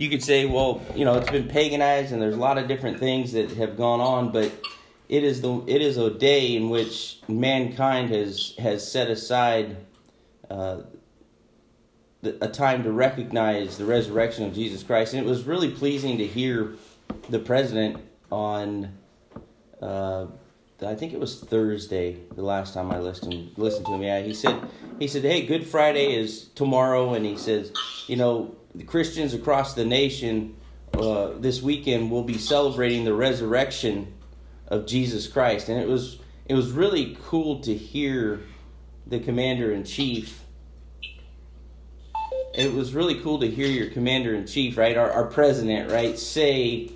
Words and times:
you 0.00 0.08
could 0.08 0.22
say, 0.22 0.46
well, 0.46 0.80
you 0.94 1.04
know, 1.04 1.18
it's 1.18 1.30
been 1.30 1.46
paganized 1.46 2.10
and 2.10 2.22
there's 2.22 2.34
a 2.34 2.38
lot 2.38 2.56
of 2.56 2.66
different 2.66 2.98
things 2.98 3.32
that 3.32 3.50
have 3.52 3.76
gone 3.76 4.00
on, 4.00 4.32
but 4.32 4.50
it 5.10 5.22
is 5.22 5.42
the 5.42 5.62
it 5.66 5.82
is 5.82 5.98
a 5.98 6.08
day 6.08 6.56
in 6.56 6.70
which 6.70 7.18
mankind 7.28 8.08
has 8.08 8.54
has 8.58 8.90
set 8.90 9.10
aside 9.10 9.76
uh, 10.48 10.80
a 12.22 12.48
time 12.48 12.82
to 12.84 12.92
recognize 12.92 13.76
the 13.76 13.84
resurrection 13.84 14.46
of 14.46 14.54
Jesus 14.54 14.82
Christ, 14.82 15.12
and 15.12 15.22
it 15.22 15.28
was 15.28 15.44
really 15.44 15.70
pleasing 15.70 16.16
to 16.16 16.26
hear 16.26 16.76
the 17.28 17.38
president 17.38 18.02
on. 18.32 18.96
Uh, 19.82 20.28
I 20.80 20.94
think 20.94 21.12
it 21.12 21.20
was 21.20 21.40
Thursday 21.40 22.16
the 22.34 22.42
last 22.42 22.72
time 22.72 22.90
I 22.90 23.00
listened 23.00 23.52
listened 23.58 23.84
to 23.84 23.92
him. 23.92 24.02
Yeah, 24.02 24.22
he 24.22 24.32
said 24.32 24.58
he 24.98 25.08
said, 25.08 25.24
"Hey, 25.24 25.44
Good 25.44 25.66
Friday 25.66 26.14
is 26.14 26.46
tomorrow," 26.54 27.12
and 27.12 27.26
he 27.26 27.36
says, 27.36 27.70
"You 28.06 28.16
know, 28.16 28.54
the 28.74 28.84
Christians 28.84 29.34
across 29.34 29.74
the 29.74 29.84
nation 29.84 30.56
uh, 30.94 31.32
this 31.38 31.62
weekend 31.62 32.10
will 32.10 32.24
be 32.24 32.38
celebrating 32.38 33.04
the 33.04 33.14
resurrection 33.14 34.12
of 34.68 34.86
Jesus 34.86 35.26
Christ," 35.26 35.68
and 35.68 35.80
it 35.80 35.88
was 35.88 36.18
it 36.46 36.54
was 36.54 36.70
really 36.70 37.16
cool 37.26 37.60
to 37.60 37.74
hear 37.74 38.40
the 39.06 39.20
commander 39.20 39.72
in 39.72 39.84
chief. 39.84 40.42
It 42.54 42.72
was 42.72 42.94
really 42.94 43.20
cool 43.20 43.38
to 43.40 43.48
hear 43.48 43.68
your 43.68 43.90
commander 43.90 44.34
in 44.34 44.46
chief, 44.46 44.76
right, 44.76 44.96
our, 44.96 45.10
our 45.10 45.26
president, 45.26 45.90
right, 45.90 46.18
say 46.18 46.90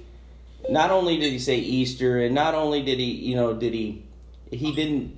not 0.68 0.90
only 0.90 1.18
did 1.18 1.32
he 1.32 1.38
say 1.38 1.58
Easter, 1.58 2.20
and 2.20 2.34
not 2.34 2.54
only 2.54 2.82
did 2.82 2.98
he, 2.98 3.12
you 3.12 3.36
know, 3.36 3.52
did 3.52 3.74
he, 3.74 4.04
he 4.50 4.74
didn't 4.74 5.16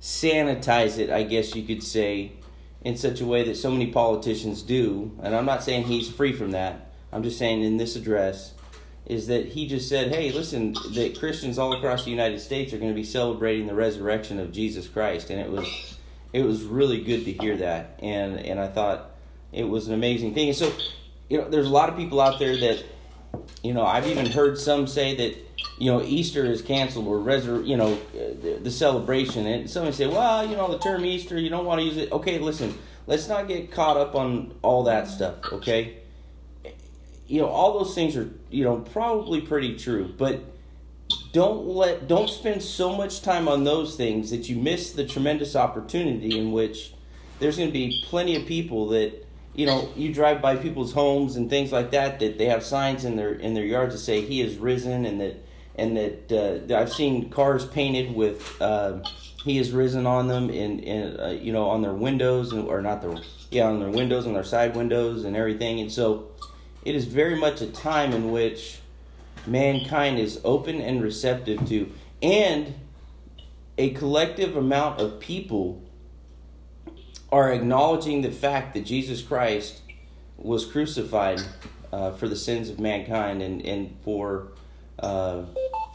sanitize 0.00 0.98
it, 0.98 1.10
I 1.10 1.22
guess 1.22 1.54
you 1.54 1.62
could 1.64 1.82
say, 1.82 2.32
in 2.82 2.96
such 2.96 3.20
a 3.20 3.26
way 3.26 3.44
that 3.44 3.56
so 3.56 3.70
many 3.70 3.90
politicians 3.90 4.62
do. 4.62 5.12
And 5.22 5.34
I'm 5.34 5.46
not 5.46 5.62
saying 5.62 5.84
he's 5.84 6.10
free 6.10 6.32
from 6.32 6.52
that. 6.52 6.90
I'm 7.12 7.22
just 7.22 7.38
saying 7.38 7.62
in 7.62 7.76
this 7.76 7.96
address 7.96 8.54
is 9.06 9.28
that 9.28 9.46
he 9.46 9.66
just 9.66 9.88
said, 9.88 10.14
"Hey, 10.14 10.30
listen, 10.30 10.74
that 10.94 11.16
Christians 11.18 11.58
all 11.58 11.72
across 11.72 12.04
the 12.04 12.10
United 12.10 12.40
States 12.40 12.72
are 12.72 12.78
going 12.78 12.90
to 12.90 12.94
be 12.94 13.04
celebrating 13.04 13.66
the 13.66 13.74
resurrection 13.74 14.38
of 14.38 14.52
Jesus 14.52 14.86
Christ," 14.86 15.30
and 15.30 15.40
it 15.40 15.50
was, 15.50 15.96
it 16.32 16.42
was 16.42 16.62
really 16.62 17.02
good 17.02 17.24
to 17.24 17.32
hear 17.32 17.56
that, 17.56 17.98
and 18.02 18.38
and 18.38 18.60
I 18.60 18.68
thought 18.68 19.10
it 19.50 19.64
was 19.64 19.88
an 19.88 19.94
amazing 19.94 20.34
thing. 20.34 20.48
And 20.48 20.56
so, 20.56 20.70
you 21.30 21.38
know, 21.38 21.48
there's 21.48 21.66
a 21.66 21.70
lot 21.70 21.88
of 21.88 21.96
people 21.96 22.20
out 22.20 22.38
there 22.38 22.54
that 22.58 22.84
you 23.62 23.74
know, 23.74 23.84
I've 23.84 24.06
even 24.06 24.26
heard 24.26 24.58
some 24.58 24.86
say 24.86 25.16
that 25.16 25.36
you 25.78 25.90
know 25.90 26.02
Easter 26.02 26.44
is 26.44 26.62
canceled 26.62 27.06
or 27.06 27.18
resur- 27.18 27.66
you 27.66 27.76
know 27.76 27.98
the, 28.12 28.60
the 28.62 28.70
celebration, 28.70 29.46
and 29.46 29.68
somebody 29.68 29.96
say, 29.96 30.06
well, 30.06 30.46
you 30.46 30.56
know, 30.56 30.70
the 30.70 30.78
term 30.78 31.04
Easter, 31.04 31.38
you 31.38 31.50
don't 31.50 31.64
want 31.64 31.80
to 31.80 31.84
use 31.84 31.96
it. 31.96 32.12
Okay, 32.12 32.38
listen, 32.38 32.74
let's 33.06 33.28
not 33.28 33.48
get 33.48 33.70
caught 33.70 33.96
up 33.96 34.14
on 34.14 34.54
all 34.62 34.84
that 34.84 35.08
stuff. 35.08 35.36
Okay, 35.52 35.98
you 37.26 37.40
know, 37.40 37.48
all 37.48 37.78
those 37.78 37.94
things 37.94 38.16
are 38.16 38.30
you 38.50 38.64
know 38.64 38.78
probably 38.78 39.40
pretty 39.40 39.76
true, 39.76 40.14
but 40.16 40.40
don't 41.32 41.66
let 41.66 42.08
don't 42.08 42.30
spend 42.30 42.62
so 42.62 42.96
much 42.96 43.22
time 43.22 43.48
on 43.48 43.64
those 43.64 43.96
things 43.96 44.30
that 44.30 44.48
you 44.48 44.56
miss 44.56 44.92
the 44.92 45.04
tremendous 45.04 45.56
opportunity 45.56 46.38
in 46.38 46.52
which 46.52 46.94
there's 47.38 47.56
going 47.56 47.68
to 47.68 47.72
be 47.72 48.02
plenty 48.06 48.36
of 48.36 48.46
people 48.46 48.88
that 48.88 49.26
you 49.58 49.66
know, 49.66 49.88
you 49.96 50.14
drive 50.14 50.40
by 50.40 50.54
people's 50.54 50.92
homes 50.92 51.34
and 51.34 51.50
things 51.50 51.72
like 51.72 51.90
that 51.90 52.20
that 52.20 52.38
they 52.38 52.44
have 52.44 52.62
signs 52.62 53.04
in 53.04 53.16
their 53.16 53.32
in 53.32 53.54
their 53.54 53.64
yards 53.64 53.92
that 53.92 53.98
say 53.98 54.20
He 54.20 54.38
has 54.38 54.56
risen, 54.56 55.04
and 55.04 55.20
that 55.20 55.34
and 55.74 55.96
that 55.96 56.70
uh, 56.70 56.78
I've 56.78 56.92
seen 56.92 57.28
cars 57.28 57.66
painted 57.66 58.14
with 58.14 58.62
uh, 58.62 59.00
He 59.42 59.56
has 59.56 59.72
risen 59.72 60.06
on 60.06 60.28
them, 60.28 60.48
and 60.48 60.78
in, 60.78 61.18
uh, 61.18 61.30
you 61.30 61.52
know 61.52 61.70
on 61.70 61.82
their 61.82 61.92
windows 61.92 62.52
and 62.52 62.68
or 62.68 62.80
not 62.80 63.02
their 63.02 63.16
yeah 63.50 63.64
on 63.64 63.80
their 63.80 63.90
windows 63.90 64.28
on 64.28 64.32
their 64.32 64.44
side 64.44 64.76
windows 64.76 65.24
and 65.24 65.34
everything, 65.34 65.80
and 65.80 65.90
so 65.90 66.28
it 66.84 66.94
is 66.94 67.06
very 67.06 67.34
much 67.34 67.60
a 67.60 67.66
time 67.66 68.12
in 68.12 68.30
which 68.30 68.78
mankind 69.44 70.20
is 70.20 70.40
open 70.44 70.80
and 70.80 71.02
receptive 71.02 71.68
to, 71.68 71.90
and 72.22 72.74
a 73.76 73.90
collective 73.90 74.56
amount 74.56 75.00
of 75.00 75.18
people 75.18 75.82
are 77.30 77.52
acknowledging 77.52 78.22
the 78.22 78.30
fact 78.30 78.74
that 78.74 78.84
Jesus 78.84 79.22
Christ 79.22 79.80
was 80.36 80.64
crucified 80.64 81.40
uh, 81.92 82.12
for 82.12 82.28
the 82.28 82.36
sins 82.36 82.70
of 82.70 82.78
mankind 82.78 83.42
and, 83.42 83.60
and 83.62 83.96
for 84.02 84.48
uh, 84.98 85.42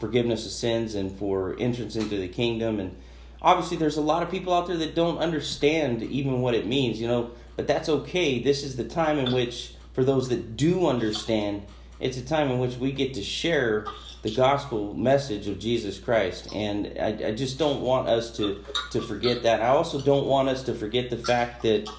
forgiveness 0.00 0.46
of 0.46 0.52
sins 0.52 0.94
and 0.94 1.16
for 1.18 1.56
entrance 1.58 1.96
into 1.96 2.16
the 2.16 2.28
kingdom. 2.28 2.78
And 2.80 2.96
obviously, 3.42 3.76
there's 3.76 3.96
a 3.96 4.02
lot 4.02 4.22
of 4.22 4.30
people 4.30 4.52
out 4.52 4.66
there 4.66 4.76
that 4.76 4.94
don't 4.94 5.18
understand 5.18 6.02
even 6.02 6.40
what 6.40 6.54
it 6.54 6.66
means, 6.66 7.00
you 7.00 7.08
know, 7.08 7.30
but 7.56 7.66
that's 7.66 7.88
okay. 7.88 8.42
This 8.42 8.62
is 8.62 8.76
the 8.76 8.84
time 8.84 9.18
in 9.18 9.32
which, 9.32 9.74
for 9.92 10.04
those 10.04 10.28
that 10.28 10.56
do 10.56 10.86
understand, 10.86 11.62
it's 12.00 12.16
a 12.16 12.24
time 12.24 12.50
in 12.50 12.58
which 12.58 12.76
we 12.76 12.92
get 12.92 13.14
to 13.14 13.22
share 13.22 13.86
the 14.22 14.34
gospel 14.34 14.94
message 14.94 15.48
of 15.48 15.58
Jesus 15.58 15.98
Christ. 15.98 16.48
And 16.54 16.96
I, 16.98 17.28
I, 17.28 17.34
just 17.34 17.58
don't 17.58 17.82
want 17.82 18.08
us 18.08 18.34
to, 18.38 18.64
to 18.92 19.02
forget 19.02 19.42
that. 19.42 19.60
I 19.60 19.68
also 19.68 20.00
don't 20.00 20.26
want 20.26 20.48
us 20.48 20.62
to 20.64 20.74
forget 20.74 21.10
the 21.10 21.18
fact 21.18 21.62
that 21.62 21.90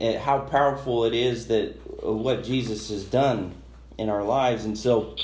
uh, 0.00 0.18
how 0.18 0.40
powerful 0.40 1.04
it 1.04 1.14
is 1.14 1.46
that 1.46 1.76
uh, 2.04 2.12
what 2.12 2.42
Jesus 2.42 2.88
has 2.90 3.04
done 3.04 3.54
in 3.96 4.08
our 4.08 4.24
lives. 4.24 4.64
And 4.64 4.76
so 4.76 5.14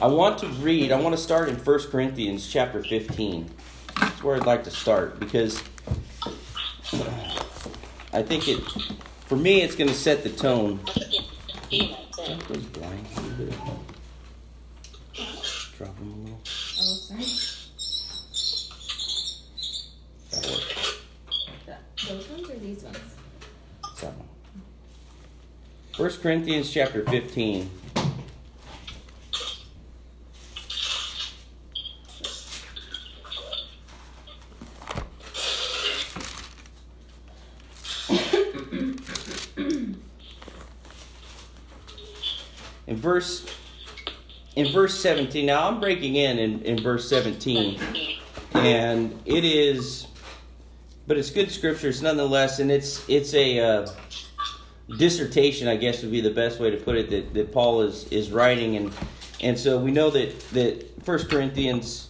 I 0.00 0.08
want 0.08 0.38
to 0.40 0.48
read, 0.48 0.92
I 0.92 1.00
want 1.00 1.16
to 1.16 1.22
start 1.22 1.48
in 1.48 1.56
1 1.56 1.90
Corinthians 1.90 2.46
chapter 2.46 2.82
15. 2.82 3.50
That's 3.98 4.22
where 4.22 4.36
I'd 4.36 4.46
like 4.46 4.64
to 4.64 4.70
start 4.70 5.18
because 5.20 5.62
I 8.12 8.22
think 8.22 8.46
it, 8.46 8.60
for 9.26 9.36
me, 9.36 9.62
it's 9.62 9.74
going 9.74 9.88
to 9.88 9.96
set 9.96 10.22
the 10.22 10.30
tone. 10.30 10.80
Those 12.24 12.64
blinds 12.64 13.10
drop 15.76 15.94
them 15.98 16.10
a 16.10 16.16
little. 16.22 16.40
Oh, 16.42 16.46
sorry. 16.46 17.24
That 20.30 20.42
works. 20.50 21.00
That, 21.66 21.80
those 22.08 22.28
ones 22.30 22.48
or 22.48 22.56
these 22.56 22.82
ones? 22.82 22.98
That 24.00 24.14
one. 24.16 24.28
First 25.92 26.22
Corinthians 26.22 26.70
chapter 26.72 27.04
15. 27.04 27.70
Verse 43.04 43.46
in 44.56 44.72
verse 44.72 44.98
17, 45.00 45.46
now 45.46 45.68
I'm 45.68 45.80
breaking 45.80 46.16
in, 46.16 46.38
in 46.38 46.62
in 46.62 46.82
verse 46.82 47.08
17, 47.08 47.80
and 48.54 49.20
it 49.26 49.44
is, 49.44 50.06
but 51.06 51.18
it's 51.18 51.30
good 51.30 51.50
scriptures 51.50 52.02
nonetheless, 52.02 52.58
and 52.58 52.70
it's 52.70 53.08
it's 53.08 53.34
a 53.34 53.60
uh, 53.60 53.88
dissertation, 54.96 55.68
I 55.68 55.76
guess 55.76 56.02
would 56.02 56.12
be 56.12 56.20
the 56.20 56.30
best 56.30 56.60
way 56.60 56.70
to 56.70 56.76
put 56.76 56.96
it, 56.96 57.10
that, 57.10 57.34
that 57.34 57.52
Paul 57.52 57.82
is 57.82 58.08
is 58.08 58.30
writing, 58.30 58.76
and 58.76 58.92
and 59.40 59.58
so 59.58 59.78
we 59.78 59.90
know 59.90 60.10
that 60.10 60.40
that 60.50 61.04
First 61.04 61.28
Corinthians 61.28 62.08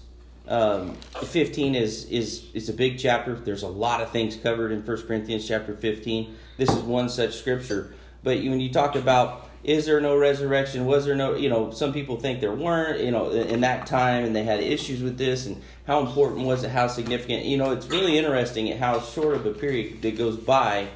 um, 0.49 0.95
15 1.23 1.75
is 1.75 2.05
is 2.07 2.47
is 2.53 2.69
a 2.69 2.75
big 2.75 2.99
chapter. 2.99 3.35
There's 3.35 3.63
a 3.63 3.69
lot 3.69 4.01
of 4.01 4.11
things 4.11 4.37
covered 4.37 4.71
in 4.71 4.83
First 4.83 5.07
Corinthians 5.07 5.49
chapter 5.49 5.75
15. 5.75 6.37
This 6.59 6.69
is 6.69 6.83
one 6.83 7.09
such 7.09 7.37
scripture, 7.37 7.95
but 8.23 8.37
when 8.37 8.61
you 8.61 8.71
talk 8.71 8.97
about 8.97 9.49
is 9.65 9.87
there 9.87 9.99
no 9.99 10.17
resurrection? 10.17 10.85
Was 10.85 11.07
there 11.07 11.15
no, 11.15 11.35
you 11.35 11.49
know, 11.49 11.71
some 11.71 11.95
people 11.95 12.21
think 12.21 12.41
there 12.41 12.53
weren't, 12.53 13.01
you 13.01 13.11
know, 13.11 13.31
in 13.31 13.63
that 13.63 13.87
time 13.87 14.27
and 14.27 14.37
they 14.37 14.45
had 14.45 14.61
issues 14.61 15.03
with 15.03 15.17
this 15.17 15.47
and 15.47 15.61
how 15.87 16.01
important 16.01 16.47
was 16.47 16.65
it, 16.65 16.71
how 16.71 16.87
significant, 16.87 17.47
you 17.47 17.57
know, 17.57 17.73
it's 17.73 17.89
really 17.89 18.19
interesting 18.19 18.71
at 18.71 18.79
how 18.79 19.01
short 19.01 19.35
of 19.35 19.47
a 19.47 19.53
period 19.53 20.03
that 20.03 20.19
goes 20.19 20.37
by 20.37 20.89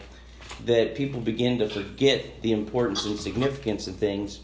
that 0.67 0.95
people 0.95 1.19
begin 1.19 1.59
to 1.61 1.69
forget 1.69 2.43
the 2.43 2.53
importance 2.53 3.07
and 3.07 3.19
significance 3.19 3.87
of 3.87 3.97
things. 3.97 4.41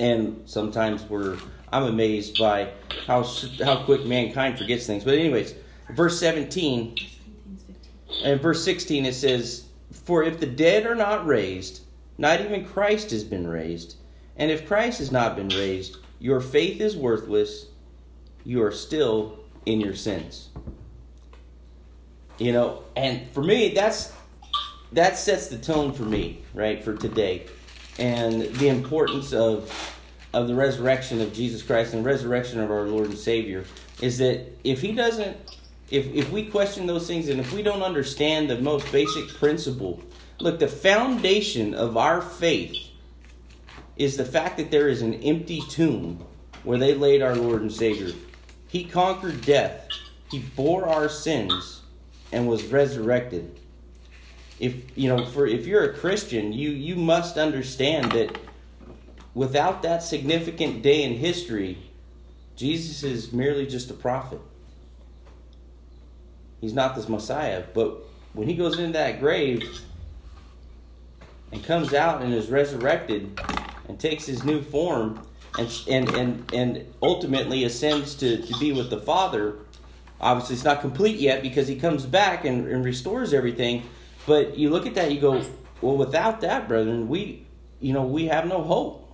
And 0.00 0.42
sometimes 0.46 1.04
we're, 1.04 1.36
I'm 1.72 1.84
amazed 1.84 2.36
by 2.38 2.72
how, 3.06 3.22
how 3.64 3.84
quick 3.84 4.06
mankind 4.06 4.58
forgets 4.58 4.86
things. 4.86 5.04
But, 5.04 5.14
anyways, 5.14 5.54
verse 5.94 6.18
17 6.18 6.96
and 8.24 8.40
verse 8.40 8.64
16 8.64 9.06
it 9.06 9.14
says, 9.14 9.66
For 9.92 10.22
if 10.22 10.40
the 10.40 10.46
dead 10.46 10.86
are 10.86 10.94
not 10.94 11.26
raised, 11.26 11.82
not 12.18 12.40
even 12.40 12.64
Christ 12.64 13.12
has 13.12 13.24
been 13.24 13.46
raised. 13.46 13.96
And 14.36 14.50
if 14.50 14.66
Christ 14.66 14.98
has 14.98 15.10
not 15.10 15.36
been 15.36 15.48
raised, 15.48 15.96
your 16.18 16.40
faith 16.40 16.80
is 16.80 16.96
worthless. 16.96 17.66
You 18.44 18.62
are 18.64 18.72
still 18.72 19.38
in 19.64 19.80
your 19.80 19.94
sins. 19.94 20.48
You 22.38 22.52
know, 22.52 22.82
and 22.96 23.28
for 23.30 23.42
me, 23.42 23.74
that's 23.74 24.12
that 24.92 25.18
sets 25.18 25.48
the 25.48 25.58
tone 25.58 25.92
for 25.92 26.04
me, 26.04 26.42
right, 26.54 26.82
for 26.82 26.94
today. 26.94 27.46
And 27.98 28.42
the 28.42 28.68
importance 28.68 29.32
of 29.32 29.72
of 30.34 30.46
the 30.46 30.54
resurrection 30.54 31.20
of 31.20 31.32
Jesus 31.32 31.62
Christ 31.62 31.94
and 31.94 32.04
resurrection 32.04 32.60
of 32.60 32.70
our 32.70 32.82
Lord 32.82 33.08
and 33.08 33.18
Savior 33.18 33.64
is 34.00 34.18
that 34.18 34.46
if 34.62 34.80
he 34.80 34.92
doesn't 34.92 35.36
if 35.90 36.06
if 36.14 36.30
we 36.30 36.44
question 36.44 36.86
those 36.86 37.06
things 37.06 37.28
and 37.28 37.40
if 37.40 37.52
we 37.52 37.62
don't 37.62 37.82
understand 37.82 38.50
the 38.50 38.58
most 38.58 38.90
basic 38.92 39.28
principle 39.28 40.00
Look, 40.40 40.60
the 40.60 40.68
foundation 40.68 41.74
of 41.74 41.96
our 41.96 42.22
faith 42.22 42.76
is 43.96 44.16
the 44.16 44.24
fact 44.24 44.56
that 44.58 44.70
there 44.70 44.88
is 44.88 45.02
an 45.02 45.14
empty 45.14 45.60
tomb 45.68 46.24
where 46.62 46.78
they 46.78 46.94
laid 46.94 47.22
our 47.22 47.34
Lord 47.34 47.62
and 47.62 47.72
Savior. 47.72 48.14
He 48.68 48.84
conquered 48.84 49.44
death, 49.44 49.88
He 50.30 50.38
bore 50.38 50.86
our 50.86 51.08
sins, 51.08 51.82
and 52.30 52.46
was 52.46 52.64
resurrected. 52.66 53.58
If 54.60 54.96
you 54.96 55.08
know, 55.08 55.26
for 55.26 55.46
if 55.46 55.66
you're 55.66 55.90
a 55.90 55.94
Christian, 55.94 56.52
you 56.52 56.70
you 56.70 56.94
must 56.94 57.36
understand 57.36 58.12
that 58.12 58.38
without 59.34 59.82
that 59.82 60.02
significant 60.02 60.82
day 60.82 61.02
in 61.02 61.14
history, 61.14 61.78
Jesus 62.54 63.02
is 63.02 63.32
merely 63.32 63.66
just 63.66 63.90
a 63.90 63.94
prophet. 63.94 64.40
He's 66.60 66.72
not 66.72 66.96
this 66.96 67.08
Messiah, 67.08 67.64
but 67.72 68.04
when 68.32 68.48
he 68.48 68.54
goes 68.54 68.78
into 68.78 68.92
that 68.92 69.20
grave 69.20 69.80
and 71.52 71.64
comes 71.64 71.94
out 71.94 72.22
and 72.22 72.32
is 72.32 72.48
resurrected 72.48 73.40
and 73.88 73.98
takes 73.98 74.26
his 74.26 74.44
new 74.44 74.62
form 74.62 75.22
and 75.58 75.82
and 75.88 76.08
and, 76.14 76.54
and 76.54 76.94
ultimately 77.02 77.64
ascends 77.64 78.14
to, 78.16 78.42
to 78.42 78.58
be 78.58 78.72
with 78.72 78.90
the 78.90 79.00
Father, 79.00 79.56
obviously 80.20 80.54
it's 80.54 80.64
not 80.64 80.80
complete 80.80 81.18
yet 81.18 81.42
because 81.42 81.68
he 81.68 81.76
comes 81.76 82.06
back 82.06 82.44
and, 82.44 82.68
and 82.68 82.84
restores 82.84 83.32
everything. 83.32 83.82
But 84.26 84.58
you 84.58 84.70
look 84.70 84.86
at 84.86 84.94
that, 84.96 85.10
you 85.10 85.20
go, 85.20 85.42
well, 85.80 85.96
without 85.96 86.40
that, 86.42 86.68
brethren, 86.68 87.08
we 87.08 87.46
you 87.80 87.92
know 87.92 88.04
we 88.04 88.26
have 88.26 88.46
no 88.46 88.62
hope. 88.62 89.04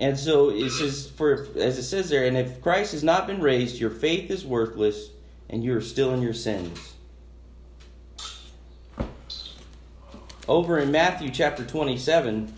And 0.00 0.16
so 0.16 0.50
it 0.50 0.70
says, 0.70 1.10
for 1.10 1.48
as 1.56 1.76
it 1.76 1.82
says 1.82 2.08
there, 2.08 2.24
and 2.24 2.36
if 2.36 2.62
Christ 2.62 2.92
has 2.92 3.02
not 3.02 3.26
been 3.26 3.40
raised, 3.40 3.80
your 3.80 3.90
faith 3.90 4.30
is 4.30 4.46
worthless, 4.46 5.10
and 5.50 5.64
you 5.64 5.76
are 5.76 5.80
still 5.80 6.14
in 6.14 6.22
your 6.22 6.34
sins. 6.34 6.94
Over 10.48 10.78
in 10.78 10.90
Matthew 10.90 11.28
chapter 11.30 11.62
27, 11.62 12.54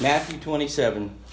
Matthew 0.00 0.38
27. 0.40 1.23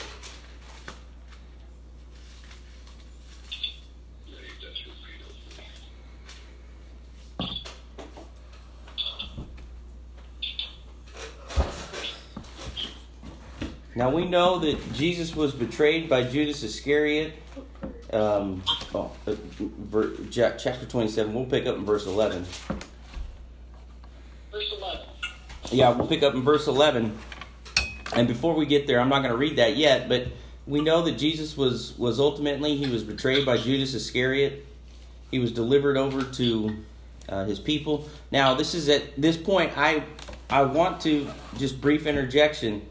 Now 14.02 14.10
we 14.10 14.26
know 14.26 14.58
that 14.58 14.94
Jesus 14.94 15.36
was 15.36 15.54
betrayed 15.54 16.10
by 16.10 16.24
Judas 16.24 16.64
Iscariot. 16.64 17.34
Um, 18.12 18.64
oh, 18.96 19.12
uh, 19.28 19.36
chapter 20.32 20.88
27. 20.88 21.32
We'll 21.32 21.46
pick 21.46 21.68
up 21.68 21.76
in 21.76 21.86
verse 21.86 22.08
11. 22.08 22.44
Verse 24.52 24.74
11. 24.76 25.06
Yeah, 25.70 25.92
we'll 25.92 26.08
pick 26.08 26.24
up 26.24 26.34
in 26.34 26.42
verse 26.42 26.66
11. 26.66 27.16
And 28.16 28.28
before 28.28 28.56
we 28.56 28.66
get 28.66 28.88
there, 28.88 29.00
I'm 29.00 29.08
not 29.08 29.20
going 29.20 29.34
to 29.34 29.38
read 29.38 29.58
that 29.58 29.78
yet, 29.78 30.10
but 30.10 30.30
we 30.66 30.82
know 30.82 31.04
that 31.04 31.20
Jesus 31.20 31.56
was 31.56 31.96
was 31.96 32.20
ultimately 32.20 32.78
he 32.78 32.88
was 32.88 33.04
betrayed 33.04 33.46
by 33.46 33.58
Judas 33.58 33.94
Iscariot. 33.94 34.66
He 35.30 35.38
was 35.38 35.52
delivered 35.52 35.96
over 35.96 36.24
to 36.24 36.76
uh, 37.30 37.46
his 37.46 37.60
people. 37.60 38.10
Now, 38.32 38.56
this 38.56 38.74
is 38.74 38.90
at 38.90 39.22
this 39.22 39.38
point 39.38 39.78
I 39.78 40.02
I 40.50 40.64
want 40.64 41.02
to 41.02 41.30
just 41.60 41.80
brief 41.80 42.08
interjection 42.08 42.82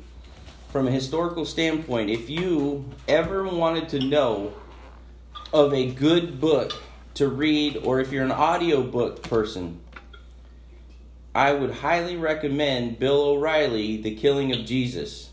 from 0.70 0.86
a 0.86 0.90
historical 0.90 1.44
standpoint. 1.44 2.10
If 2.10 2.30
you 2.30 2.84
ever 3.08 3.44
wanted 3.44 3.88
to 3.90 4.00
know 4.00 4.54
of 5.52 5.74
a 5.74 5.90
good 5.90 6.40
book 6.40 6.72
to 7.14 7.28
read 7.28 7.76
or 7.78 8.00
if 8.00 8.12
you're 8.12 8.24
an 8.24 8.32
audiobook 8.32 9.22
person, 9.22 9.80
I 11.34 11.52
would 11.52 11.70
highly 11.70 12.16
recommend 12.16 12.98
Bill 12.98 13.20
O'Reilly, 13.22 14.00
The 14.00 14.14
Killing 14.14 14.52
of 14.52 14.64
Jesus. 14.64 15.30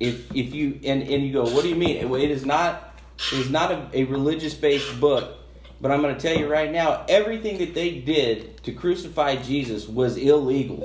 If 0.00 0.34
if 0.34 0.54
you 0.54 0.78
and, 0.84 1.02
and 1.02 1.26
you 1.26 1.32
go, 1.32 1.42
what 1.42 1.62
do 1.62 1.68
you 1.68 1.74
mean? 1.74 1.96
It 1.96 2.30
is 2.30 2.46
not 2.46 2.94
it 3.32 3.38
is 3.38 3.50
not 3.50 3.72
a, 3.72 3.90
a 3.92 4.04
religious 4.04 4.54
based 4.54 5.00
book, 5.00 5.36
but 5.80 5.90
I'm 5.90 6.00
going 6.02 6.14
to 6.14 6.20
tell 6.20 6.36
you 6.36 6.48
right 6.48 6.70
now, 6.70 7.04
everything 7.08 7.58
that 7.58 7.74
they 7.74 7.98
did 7.98 8.62
to 8.62 8.72
crucify 8.72 9.36
Jesus 9.36 9.88
was 9.88 10.16
illegal. 10.16 10.84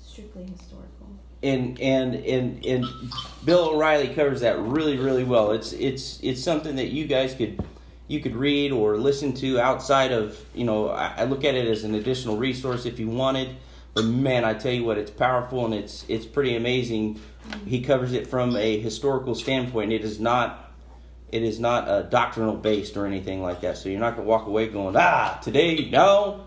Strictly 0.00 0.44
historical. 0.44 0.71
And 1.42 1.80
and 1.80 2.14
and 2.14 2.64
and 2.64 2.86
Bill 3.44 3.70
O'Reilly 3.70 4.08
covers 4.08 4.42
that 4.42 4.60
really 4.60 4.96
really 4.96 5.24
well. 5.24 5.52
It's 5.52 5.72
it's 5.72 6.20
it's 6.22 6.42
something 6.42 6.76
that 6.76 6.88
you 6.88 7.06
guys 7.06 7.34
could 7.34 7.62
you 8.08 8.20
could 8.20 8.36
read 8.36 8.72
or 8.72 8.96
listen 8.96 9.32
to 9.32 9.58
outside 9.58 10.12
of 10.12 10.38
you 10.54 10.64
know 10.64 10.88
I, 10.88 11.24
look 11.24 11.44
at 11.44 11.54
it 11.54 11.66
as 11.66 11.82
an 11.84 11.94
additional 11.94 12.36
resource 12.36 12.84
if 12.84 12.98
you 12.98 13.08
wanted 13.08 13.56
but 13.94 14.04
man 14.04 14.44
i 14.44 14.52
tell 14.52 14.72
you 14.72 14.84
what 14.84 14.98
it's 14.98 15.10
powerful 15.10 15.64
and 15.64 15.72
it's 15.74 16.04
it's 16.08 16.26
pretty 16.26 16.56
amazing. 16.56 17.20
He 17.66 17.82
covers 17.82 18.12
it 18.12 18.26
from 18.26 18.56
a 18.56 18.78
historical 18.78 19.34
standpoint. 19.34 19.92
It 19.92 20.02
is 20.02 20.20
not 20.20 20.72
it 21.30 21.42
is 21.42 21.58
not 21.58 21.88
uh, 21.88 22.02
doctrinal 22.02 22.56
based 22.56 22.96
or 22.96 23.06
anything 23.06 23.42
like 23.42 23.62
that. 23.62 23.78
So 23.78 23.88
you're 23.88 24.00
not 24.00 24.16
to 24.16 24.22
walk 24.22 24.46
away 24.46 24.68
going 24.68 24.94
ah 24.96 25.40
today 25.42 25.88
no. 25.90 26.46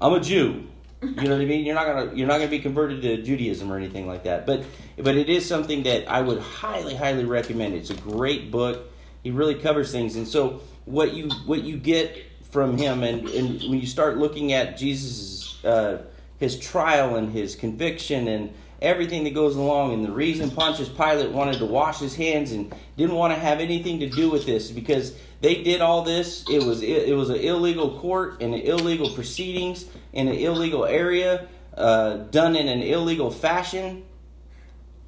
I'm 0.00 0.12
a 0.12 0.20
jew 0.20 0.66
you 1.04 1.28
know 1.28 1.36
what 1.36 1.40
i 1.40 1.44
mean? 1.44 1.64
You're 1.64 1.74
not 1.74 2.10
to 2.10 2.16
you're 2.16 2.26
not 2.26 2.38
to 2.38 2.48
be 2.48 2.58
converted 2.58 3.02
to 3.02 3.22
judaism 3.22 3.72
or 3.72 3.76
anything 3.76 4.06
like 4.06 4.24
that. 4.24 4.46
But 4.46 4.64
but 4.96 5.16
it 5.16 5.28
is 5.28 5.46
something 5.46 5.82
that 5.84 6.08
i 6.10 6.20
would 6.20 6.40
highly 6.40 6.94
highly 6.94 7.24
recommend. 7.24 7.74
It's 7.74 7.90
a 7.90 7.94
great 7.94 8.50
book. 8.50 8.90
He 9.22 9.30
really 9.30 9.54
covers 9.54 9.90
things, 9.90 10.16
and 10.16 10.28
so 10.28 10.60
what 10.84 11.14
you 11.14 11.28
what 11.46 11.62
you 11.62 11.76
get 11.76 12.16
from 12.50 12.76
him, 12.76 13.02
and, 13.02 13.28
and 13.28 13.60
when 13.62 13.80
you 13.80 13.86
start 13.86 14.16
looking 14.16 14.52
at 14.52 14.76
Jesus' 14.76 15.64
uh, 15.64 16.02
his 16.38 16.58
trial 16.58 17.16
and 17.16 17.32
his 17.32 17.56
conviction 17.56 18.28
and 18.28 18.54
everything 18.82 19.24
that 19.24 19.34
goes 19.34 19.56
along, 19.56 19.94
and 19.94 20.04
the 20.04 20.12
reason 20.12 20.50
Pontius 20.50 20.88
Pilate 20.88 21.30
wanted 21.30 21.58
to 21.58 21.66
wash 21.66 21.98
his 21.98 22.14
hands 22.14 22.52
and 22.52 22.72
didn't 22.96 23.16
want 23.16 23.32
to 23.32 23.40
have 23.40 23.60
anything 23.60 24.00
to 24.00 24.08
do 24.08 24.30
with 24.30 24.44
this 24.46 24.70
because 24.70 25.16
they 25.44 25.62
did 25.62 25.82
all 25.82 26.02
this. 26.02 26.48
It 26.48 26.62
was 26.62 26.80
it, 26.80 27.14
was 27.14 27.28
an 27.28 27.36
illegal 27.36 27.98
court 27.98 28.40
and 28.40 28.54
an 28.54 28.62
illegal 28.62 29.10
proceedings 29.10 29.84
in 30.14 30.26
an 30.26 30.36
illegal 30.36 30.86
area, 30.86 31.48
uh, 31.76 32.14
done 32.14 32.56
in 32.56 32.66
an 32.66 32.80
illegal 32.80 33.30
fashion, 33.30 34.04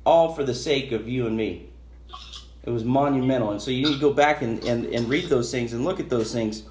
all 0.04 0.34
for 0.34 0.44
the 0.44 0.54
sake 0.54 0.92
of 0.92 1.08
you 1.08 1.26
and 1.26 1.38
me. 1.38 1.70
It 2.64 2.70
was 2.70 2.84
monumental. 2.84 3.52
And 3.52 3.62
so 3.62 3.70
you 3.70 3.86
need 3.86 3.94
to 3.94 4.00
go 4.00 4.12
back 4.12 4.42
and, 4.42 4.62
and, 4.64 4.84
and 4.84 5.08
read 5.08 5.30
those 5.30 5.50
things 5.50 5.72
and 5.72 5.86
look 5.86 6.00
at 6.00 6.10
those 6.10 6.34
things. 6.34 6.64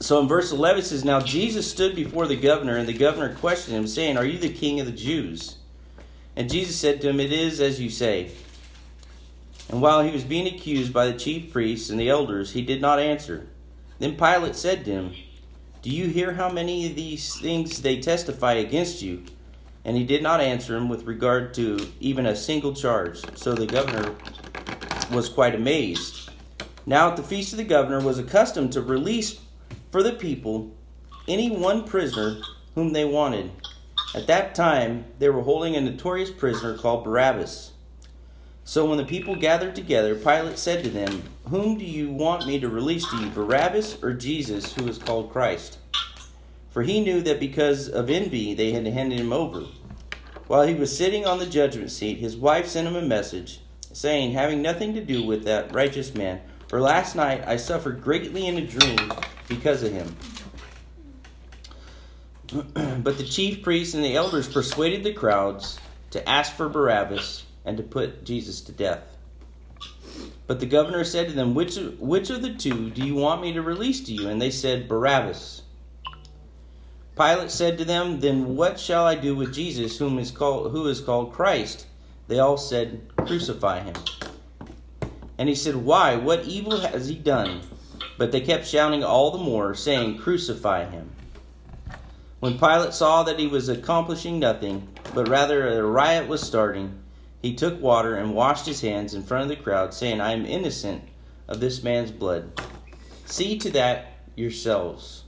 So 0.00 0.20
in 0.20 0.28
verse 0.28 0.52
11 0.52 0.80
it 0.80 0.84
says, 0.84 1.06
Now 1.06 1.20
Jesus 1.20 1.70
stood 1.70 1.96
before 1.96 2.26
the 2.26 2.36
governor, 2.36 2.76
and 2.76 2.86
the 2.86 2.92
governor 2.92 3.34
questioned 3.36 3.78
him, 3.78 3.86
saying, 3.86 4.18
Are 4.18 4.26
you 4.26 4.38
the 4.38 4.52
king 4.52 4.78
of 4.80 4.84
the 4.84 4.92
Jews? 4.92 5.56
And 6.36 6.50
Jesus 6.50 6.76
said 6.76 7.00
to 7.00 7.08
him, 7.08 7.18
It 7.18 7.32
is 7.32 7.62
as 7.62 7.80
you 7.80 7.88
say. 7.88 8.32
And 9.68 9.80
while 9.80 10.02
he 10.02 10.12
was 10.12 10.24
being 10.24 10.46
accused 10.46 10.92
by 10.92 11.06
the 11.06 11.18
chief 11.18 11.52
priests 11.52 11.90
and 11.90 11.98
the 11.98 12.08
elders, 12.08 12.52
he 12.52 12.62
did 12.62 12.80
not 12.80 13.00
answer. 13.00 13.48
Then 13.98 14.16
Pilate 14.16 14.54
said 14.54 14.84
to 14.84 14.90
him, 14.90 15.14
Do 15.82 15.90
you 15.90 16.08
hear 16.08 16.34
how 16.34 16.50
many 16.50 16.88
of 16.88 16.96
these 16.96 17.38
things 17.40 17.82
they 17.82 18.00
testify 18.00 18.54
against 18.54 19.02
you? 19.02 19.24
And 19.84 19.96
he 19.96 20.04
did 20.04 20.22
not 20.22 20.40
answer 20.40 20.76
him 20.76 20.88
with 20.88 21.04
regard 21.04 21.54
to 21.54 21.88
even 22.00 22.26
a 22.26 22.36
single 22.36 22.74
charge. 22.74 23.22
So 23.36 23.54
the 23.54 23.66
governor 23.66 24.14
was 25.12 25.28
quite 25.28 25.54
amazed. 25.54 26.30
Now 26.84 27.10
at 27.10 27.16
the 27.16 27.22
feast 27.22 27.52
of 27.52 27.58
the 27.58 27.64
governor 27.64 28.00
was 28.00 28.18
accustomed 28.18 28.72
to 28.72 28.82
release 28.82 29.40
for 29.90 30.02
the 30.02 30.12
people 30.12 30.74
any 31.28 31.50
one 31.50 31.84
prisoner 31.84 32.40
whom 32.74 32.92
they 32.92 33.04
wanted. 33.04 33.50
At 34.14 34.26
that 34.28 34.54
time, 34.54 35.04
they 35.18 35.28
were 35.28 35.42
holding 35.42 35.76
a 35.76 35.80
notorious 35.80 36.30
prisoner 36.30 36.76
called 36.76 37.04
Barabbas. 37.04 37.72
So 38.68 38.84
when 38.84 38.98
the 38.98 39.04
people 39.04 39.36
gathered 39.36 39.76
together, 39.76 40.16
Pilate 40.16 40.58
said 40.58 40.82
to 40.82 40.90
them, 40.90 41.22
Whom 41.50 41.78
do 41.78 41.84
you 41.84 42.10
want 42.10 42.48
me 42.48 42.58
to 42.58 42.68
release 42.68 43.08
to 43.08 43.16
you, 43.16 43.30
Barabbas 43.30 44.02
or 44.02 44.12
Jesus, 44.12 44.74
who 44.74 44.88
is 44.88 44.98
called 44.98 45.30
Christ? 45.30 45.78
For 46.70 46.82
he 46.82 47.00
knew 47.00 47.22
that 47.22 47.38
because 47.38 47.88
of 47.88 48.10
envy 48.10 48.54
they 48.54 48.72
had 48.72 48.84
handed 48.88 49.20
him 49.20 49.32
over. 49.32 49.66
While 50.48 50.66
he 50.66 50.74
was 50.74 50.94
sitting 50.94 51.24
on 51.24 51.38
the 51.38 51.46
judgment 51.46 51.92
seat, 51.92 52.18
his 52.18 52.36
wife 52.36 52.66
sent 52.66 52.88
him 52.88 52.96
a 52.96 53.02
message 53.02 53.60
saying, 53.92 54.32
having 54.32 54.62
nothing 54.62 54.94
to 54.94 55.04
do 55.04 55.24
with 55.24 55.44
that 55.44 55.72
righteous 55.72 56.12
man. 56.12 56.40
For 56.66 56.80
last 56.80 57.14
night 57.14 57.46
I 57.46 57.58
suffered 57.58 58.02
greatly 58.02 58.48
in 58.48 58.58
a 58.58 58.66
dream 58.66 59.12
because 59.46 59.84
of 59.84 59.92
him. 59.92 60.16
but 63.04 63.16
the 63.16 63.24
chief 63.24 63.62
priests 63.62 63.94
and 63.94 64.04
the 64.04 64.16
elders 64.16 64.48
persuaded 64.48 65.04
the 65.04 65.12
crowds 65.12 65.78
to 66.10 66.28
ask 66.28 66.52
for 66.52 66.68
Barabbas 66.68 67.45
and 67.66 67.76
to 67.76 67.82
put 67.82 68.24
Jesus 68.24 68.62
to 68.62 68.72
death. 68.72 69.02
But 70.46 70.60
the 70.60 70.66
governor 70.66 71.04
said 71.04 71.28
to 71.28 71.34
them, 71.34 71.54
which, 71.54 71.76
which 71.98 72.30
of 72.30 72.40
the 72.40 72.54
two 72.54 72.90
do 72.90 73.04
you 73.04 73.16
want 73.16 73.42
me 73.42 73.52
to 73.52 73.60
release 73.60 74.00
to 74.04 74.12
you? 74.12 74.28
And 74.28 74.40
they 74.40 74.50
said, 74.50 74.88
Barabbas. 74.88 75.62
Pilate 77.16 77.50
said 77.50 77.78
to 77.78 77.84
them, 77.84 78.20
Then 78.20 78.56
what 78.56 78.78
shall 78.78 79.06
I 79.06 79.14
do 79.14 79.34
with 79.34 79.52
Jesus, 79.52 79.98
whom 79.98 80.18
is 80.18 80.30
called, 80.30 80.70
who 80.70 80.86
is 80.86 81.00
called 81.00 81.32
Christ? 81.32 81.86
They 82.28 82.38
all 82.38 82.58
said, 82.58 83.00
Crucify 83.16 83.80
him. 83.80 83.94
And 85.38 85.48
he 85.48 85.54
said, 85.54 85.76
Why? 85.76 86.16
What 86.16 86.44
evil 86.44 86.78
has 86.80 87.08
he 87.08 87.14
done? 87.14 87.62
But 88.18 88.32
they 88.32 88.40
kept 88.40 88.66
shouting 88.66 89.02
all 89.02 89.30
the 89.30 89.42
more, 89.42 89.74
saying, 89.74 90.18
Crucify 90.18 90.84
him. 90.84 91.10
When 92.40 92.58
Pilate 92.58 92.92
saw 92.92 93.22
that 93.22 93.38
he 93.38 93.46
was 93.46 93.68
accomplishing 93.68 94.38
nothing, 94.38 94.86
but 95.14 95.28
rather 95.28 95.68
a 95.68 95.82
riot 95.82 96.28
was 96.28 96.42
starting, 96.42 96.98
he 97.46 97.54
took 97.54 97.80
water 97.80 98.16
and 98.16 98.34
washed 98.34 98.66
his 98.66 98.80
hands 98.80 99.14
in 99.14 99.22
front 99.22 99.44
of 99.44 99.56
the 99.56 99.62
crowd, 99.62 99.94
saying, 99.94 100.20
I 100.20 100.32
am 100.32 100.44
innocent 100.44 101.04
of 101.46 101.60
this 101.60 101.80
man's 101.80 102.10
blood. 102.10 102.60
See 103.24 103.56
to 103.58 103.70
that 103.70 104.14
yourselves. 104.34 105.22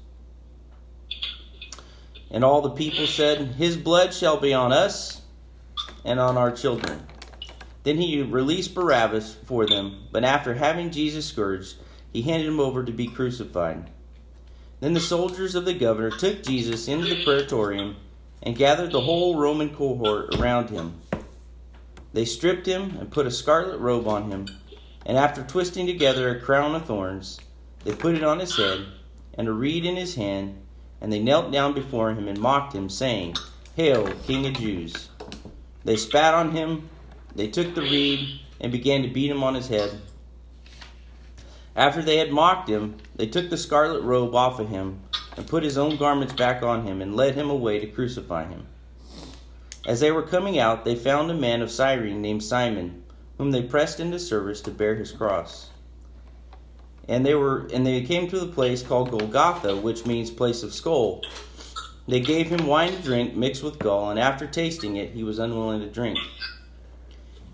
And 2.28 2.42
all 2.42 2.60
the 2.60 2.70
people 2.70 3.06
said, 3.06 3.52
His 3.52 3.76
blood 3.76 4.12
shall 4.12 4.36
be 4.36 4.52
on 4.52 4.72
us 4.72 5.22
and 6.04 6.18
on 6.18 6.36
our 6.36 6.50
children. 6.50 7.06
Then 7.84 7.98
he 7.98 8.20
released 8.20 8.74
Barabbas 8.74 9.36
for 9.46 9.64
them, 9.64 10.08
but 10.10 10.24
after 10.24 10.54
having 10.54 10.90
Jesus 10.90 11.24
scourged, 11.24 11.76
he 12.12 12.22
handed 12.22 12.48
him 12.48 12.58
over 12.58 12.84
to 12.84 12.92
be 12.92 13.06
crucified. 13.06 13.90
Then 14.80 14.92
the 14.92 14.98
soldiers 14.98 15.54
of 15.54 15.64
the 15.64 15.74
governor 15.74 16.10
took 16.10 16.42
Jesus 16.42 16.88
into 16.88 17.06
the 17.06 17.24
praetorium 17.24 17.94
and 18.42 18.56
gathered 18.56 18.90
the 18.90 19.02
whole 19.02 19.38
Roman 19.38 19.72
cohort 19.72 20.34
around 20.34 20.70
him. 20.70 21.00
They 22.12 22.24
stripped 22.24 22.66
him 22.66 22.96
and 22.98 23.10
put 23.10 23.26
a 23.26 23.30
scarlet 23.30 23.78
robe 23.78 24.08
on 24.08 24.30
him, 24.30 24.46
and 25.04 25.18
after 25.18 25.42
twisting 25.42 25.86
together 25.86 26.28
a 26.28 26.40
crown 26.40 26.74
of 26.74 26.86
thorns, 26.86 27.38
they 27.84 27.94
put 27.94 28.14
it 28.14 28.24
on 28.24 28.38
his 28.38 28.56
head 28.56 28.86
and 29.34 29.46
a 29.46 29.52
reed 29.52 29.84
in 29.84 29.96
his 29.96 30.16
hand, 30.16 30.58
and 31.00 31.12
they 31.12 31.20
knelt 31.20 31.52
down 31.52 31.72
before 31.72 32.12
him 32.12 32.26
and 32.26 32.40
mocked 32.40 32.74
him, 32.74 32.88
saying, 32.88 33.36
Hail, 33.76 34.12
King 34.24 34.46
of 34.46 34.54
Jews! 34.54 35.08
They 35.84 35.96
spat 35.96 36.34
on 36.34 36.50
him, 36.50 36.88
they 37.34 37.46
took 37.48 37.74
the 37.74 37.82
reed, 37.82 38.40
and 38.60 38.72
began 38.72 39.02
to 39.02 39.08
beat 39.08 39.30
him 39.30 39.44
on 39.44 39.54
his 39.54 39.68
head. 39.68 40.00
After 41.76 42.02
they 42.02 42.16
had 42.16 42.32
mocked 42.32 42.68
him, 42.68 42.96
they 43.14 43.26
took 43.26 43.48
the 43.48 43.56
scarlet 43.56 44.02
robe 44.02 44.34
off 44.34 44.58
of 44.58 44.70
him, 44.70 45.00
and 45.36 45.46
put 45.46 45.62
his 45.62 45.78
own 45.78 45.96
garments 45.96 46.32
back 46.32 46.62
on 46.64 46.84
him, 46.84 47.00
and 47.00 47.14
led 47.14 47.36
him 47.36 47.48
away 47.48 47.78
to 47.78 47.86
crucify 47.86 48.44
him. 48.46 48.66
As 49.88 50.00
they 50.00 50.12
were 50.12 50.22
coming 50.22 50.58
out, 50.58 50.84
they 50.84 50.94
found 50.94 51.30
a 51.30 51.34
man 51.34 51.62
of 51.62 51.70
Cyrene 51.70 52.20
named 52.20 52.44
Simon, 52.44 53.04
whom 53.38 53.52
they 53.52 53.62
pressed 53.62 54.00
into 54.00 54.18
service 54.18 54.60
to 54.60 54.70
bear 54.70 54.96
his 54.96 55.12
cross. 55.12 55.70
And 57.08 57.24
they 57.24 57.34
were 57.34 57.66
and 57.72 57.86
they 57.86 58.02
came 58.02 58.28
to 58.28 58.38
the 58.38 58.52
place 58.52 58.82
called 58.82 59.10
Golgotha, 59.10 59.78
which 59.78 60.04
means 60.04 60.30
place 60.30 60.62
of 60.62 60.74
skull. 60.74 61.22
They 62.06 62.20
gave 62.20 62.50
him 62.50 62.66
wine 62.66 62.92
to 62.92 63.02
drink 63.02 63.34
mixed 63.34 63.62
with 63.62 63.78
gall, 63.78 64.10
and 64.10 64.20
after 64.20 64.46
tasting 64.46 64.96
it, 64.96 65.12
he 65.12 65.24
was 65.24 65.38
unwilling 65.38 65.80
to 65.80 65.88
drink. 65.88 66.18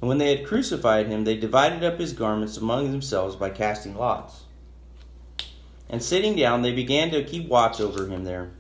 And 0.01 0.09
when 0.09 0.19
they 0.19 0.35
had 0.35 0.45
crucified 0.45 1.07
him, 1.07 1.23
they 1.23 1.37
divided 1.37 1.85
up 1.85 2.01
his 2.01 2.13
garments 2.13 2.57
among 2.57 2.91
themselves 2.91 3.37
by 3.37 3.51
casting 3.51 3.95
lots. 3.95 4.43
And 5.89 6.03
sitting 6.03 6.35
down, 6.35 6.63
they 6.63 6.73
began 6.73 7.13
to 7.13 7.23
keep 7.23 7.49
watch 7.49 7.81
over 7.81 8.09
him 8.09 8.25
there. 8.25 8.51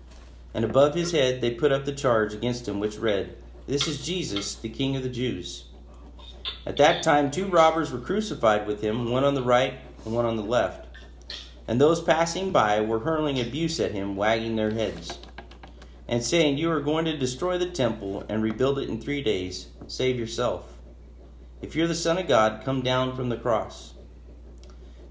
And 0.54 0.64
above 0.64 0.94
his 0.94 1.10
head 1.10 1.40
they 1.40 1.50
put 1.50 1.72
up 1.72 1.84
the 1.84 1.92
charge 1.92 2.32
against 2.34 2.68
him, 2.68 2.78
which 2.78 2.98
read, 2.98 3.36
This 3.66 3.88
is 3.88 4.04
Jesus, 4.04 4.56
the 4.56 4.68
King 4.68 4.94
of 4.94 5.02
the 5.02 5.08
Jews. 5.08 5.64
At 6.66 6.76
that 6.76 7.02
time, 7.02 7.30
two 7.30 7.46
robbers 7.46 7.90
were 7.90 7.98
crucified 7.98 8.66
with 8.66 8.82
him, 8.82 9.10
one 9.10 9.24
on 9.24 9.34
the 9.34 9.42
right 9.42 9.72
and 10.04 10.14
one 10.14 10.26
on 10.26 10.36
the 10.36 10.42
left. 10.42 10.86
And 11.66 11.80
those 11.80 12.02
passing 12.02 12.52
by 12.52 12.82
were 12.82 12.98
hurling 12.98 13.40
abuse 13.40 13.80
at 13.80 13.92
him, 13.92 14.16
wagging 14.16 14.56
their 14.56 14.72
heads, 14.72 15.18
and 16.06 16.22
saying, 16.22 16.58
You 16.58 16.70
are 16.72 16.80
going 16.80 17.06
to 17.06 17.16
destroy 17.16 17.56
the 17.56 17.70
temple 17.70 18.26
and 18.28 18.42
rebuild 18.42 18.78
it 18.78 18.90
in 18.90 19.00
three 19.00 19.22
days. 19.22 19.68
Save 19.86 20.18
yourself. 20.18 20.70
If 21.62 21.74
you're 21.74 21.88
the 21.88 21.94
Son 21.94 22.18
of 22.18 22.28
God, 22.28 22.66
come 22.66 22.82
down 22.82 23.16
from 23.16 23.30
the 23.30 23.38
cross. 23.38 23.94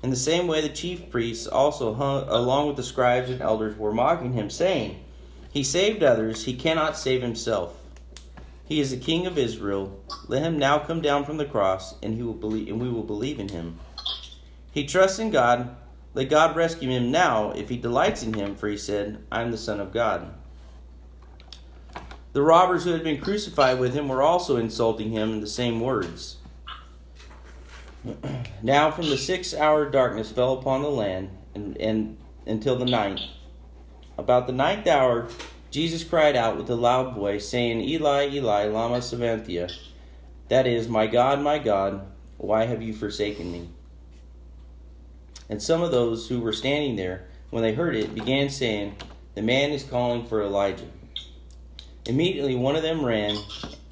In 0.04 0.12
the 0.12 0.16
same 0.16 0.46
way, 0.46 0.62
the 0.62 0.70
chief 0.70 1.10
priests 1.10 1.48
also, 1.48 1.96
hung, 1.96 2.28
along 2.30 2.68
with 2.68 2.76
the 2.76 2.84
scribes 2.84 3.32
and 3.32 3.42
elders, 3.42 3.76
were 3.78 3.94
mocking 3.94 4.34
him, 4.34 4.52
saying, 4.52 5.04
He 5.52 5.64
saved 5.64 6.04
others, 6.04 6.46
he 6.46 6.54
cannot 6.54 7.00
save 7.00 7.24
himself. 7.24 7.80
He 8.74 8.80
is 8.80 8.90
the 8.90 8.98
King 8.98 9.28
of 9.28 9.38
Israel. 9.38 10.04
Let 10.28 10.42
him 10.42 10.58
now 10.58 10.80
come 10.80 11.00
down 11.00 11.26
from 11.26 11.38
the 11.38 11.46
cross, 11.46 11.94
and 12.02 12.16
he 12.16 12.24
will 12.24 12.34
believe, 12.34 12.70
and 12.70 12.82
we 12.82 12.90
will 12.90 13.04
believe 13.04 13.40
in 13.40 13.50
him. 13.50 13.78
He 14.72 14.88
trusts 14.88 15.20
in 15.20 15.30
God. 15.30 15.76
Let 16.16 16.32
God 16.32 16.56
rescue 16.56 16.90
him 16.90 17.12
now, 17.12 17.52
if 17.52 17.70
he 17.70 17.78
delights 17.78 18.24
in 18.24 18.34
him, 18.34 18.56
for 18.56 18.68
he 18.68 18.78
said, 18.78 19.24
I 19.32 19.44
am 19.44 19.52
the 19.52 19.60
Son 19.60 19.80
of 19.80 19.94
God. 19.94 20.34
The 22.32 22.42
robbers 22.42 22.84
who 22.84 22.94
had 22.94 23.04
been 23.04 23.22
crucified 23.22 23.80
with 23.80 23.94
him 23.94 24.08
were 24.08 24.24
also 24.24 24.58
insulting 24.58 25.12
him 25.12 25.34
in 25.34 25.42
the 25.42 25.46
same 25.46 25.80
words. 25.80 26.38
now 28.64 28.90
from 28.90 29.08
the 29.08 29.20
sixth 29.20 29.56
hour 29.56 29.88
darkness 29.88 30.32
fell 30.32 30.58
upon 30.58 30.82
the 30.82 30.90
land 30.90 31.30
and, 31.54 31.78
and 31.78 32.18
until 32.48 32.76
the 32.76 32.86
ninth. 32.86 33.22
About 34.18 34.48
the 34.48 34.54
ninth 34.54 34.88
hour 34.88 35.28
Jesus 35.74 36.04
cried 36.04 36.36
out 36.36 36.56
with 36.56 36.70
a 36.70 36.76
loud 36.76 37.16
voice, 37.16 37.50
saying, 37.50 37.82
Eli, 37.82 38.30
Eli, 38.30 38.66
lama 38.66 39.02
sabachthani? 39.02 39.74
That 40.48 40.68
is, 40.68 40.88
My 40.88 41.08
God, 41.08 41.42
my 41.42 41.58
God, 41.58 42.06
why 42.38 42.68
have 42.68 42.84
you 42.84 42.94
forsaken 42.94 43.52
me? 43.52 43.70
And 45.50 45.60
some 45.60 45.82
of 45.82 45.90
those 45.90 46.30
who 46.30 46.42
were 46.42 46.54
standing 46.54 46.96
there, 46.96 47.26
when 47.50 47.64
they 47.64 47.74
heard 47.74 47.96
it, 47.96 48.14
began 48.14 48.50
saying, 48.50 48.98
The 49.34 49.42
man 49.42 49.72
is 49.72 49.84
calling 49.84 50.28
for 50.28 50.44
Elijah. 50.44 50.92
Immediately 52.06 52.54
one 52.54 52.76
of 52.76 52.84
them 52.84 53.04
ran, 53.04 53.36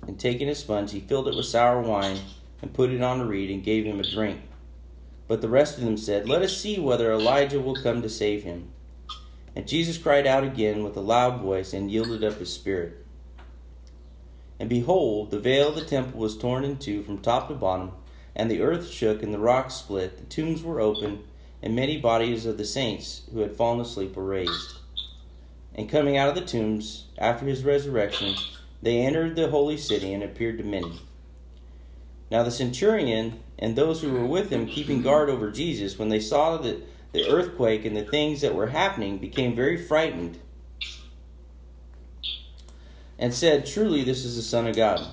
and 0.06 0.20
taking 0.20 0.50
a 0.50 0.54
sponge, 0.54 0.92
he 0.92 1.00
filled 1.00 1.30
it 1.30 1.36
with 1.36 1.48
sour 1.48 1.82
wine 1.82 2.20
and 2.62 2.76
put 2.76 2.92
it 2.92 3.02
on 3.02 3.22
a 3.22 3.26
reed 3.26 3.50
and 3.50 3.64
gave 3.64 3.86
him 3.86 4.00
a 4.00 4.08
drink. 4.08 4.40
But 5.28 5.42
the 5.42 5.50
rest 5.50 5.80
of 5.80 5.84
them 5.84 5.98
said, 5.98 6.30
Let 6.30 6.44
us 6.44 6.56
see 6.56 6.80
whether 6.80 7.12
Elijah 7.12 7.60
will 7.60 7.82
come 7.82 8.04
to 8.04 8.10
save 8.10 8.44
him. 8.44 8.72
And 9.56 9.68
Jesus 9.68 9.98
cried 9.98 10.26
out 10.26 10.44
again 10.44 10.84
with 10.84 10.96
a 10.96 11.02
loud 11.02 11.42
voice 11.42 11.74
and 11.74 11.92
yielded 11.92 12.24
up 12.24 12.40
his 12.40 12.54
spirit. 12.54 13.06
And 14.60 14.70
behold, 14.70 15.32
the 15.32 15.40
veil 15.40 15.70
of 15.70 15.76
the 15.76 15.84
temple 15.84 16.20
was 16.20 16.38
torn 16.38 16.64
in 16.64 16.78
two 16.78 17.02
from 17.04 17.18
top 17.18 17.48
to 17.48 17.56
bottom, 17.56 17.92
and 18.36 18.50
the 18.50 18.62
earth 18.62 18.90
shook 18.90 19.24
and 19.24 19.34
the 19.34 19.40
rocks 19.40 19.74
split, 19.74 20.18
the 20.18 20.26
tombs 20.26 20.64
were 20.64 20.80
opened, 20.80 21.24
and 21.62 21.76
many 21.76 21.98
bodies 21.98 22.46
of 22.46 22.58
the 22.58 22.66
saints 22.66 23.24
who 23.34 23.40
had 23.40 23.56
fallen 23.56 23.80
asleep 23.80 24.16
were 24.16 24.26
raised. 24.26 24.78
And 25.76 25.90
coming 25.90 26.18
out 26.18 26.30
of 26.30 26.36
the 26.36 26.42
tombs 26.42 27.08
after 27.18 27.46
his 27.46 27.64
resurrection, 27.64 28.36
they 28.82 29.00
entered 29.00 29.36
the 29.36 29.50
holy 29.50 29.78
city 29.78 30.14
and 30.14 30.24
appeared 30.24 30.58
to 30.58 30.64
many. 30.64 31.02
Now 32.30 32.44
the 32.44 32.52
centurion 32.52 33.40
and 33.60 33.76
those 33.76 34.02
who 34.02 34.12
were 34.12 34.26
with 34.26 34.50
him 34.50 34.66
keeping 34.66 35.02
guard 35.02 35.30
over 35.30 35.52
Jesus, 35.52 36.00
when 36.00 36.10
they 36.10 36.20
saw 36.20 36.58
that 36.58 36.88
the 37.12 37.30
earthquake 37.30 37.86
and 37.86 37.96
the 37.96 38.04
things 38.04 38.42
that 38.42 38.56
were 38.56 38.68
happening, 38.68 39.18
became 39.18 39.56
very 39.56 39.78
frightened 39.78 40.40
and 43.20 43.34
said, 43.34 43.66
Truly, 43.66 44.04
this 44.04 44.26
is 44.26 44.36
the 44.36 44.42
Son 44.42 44.68
of 44.68 44.76
God. 44.76 45.08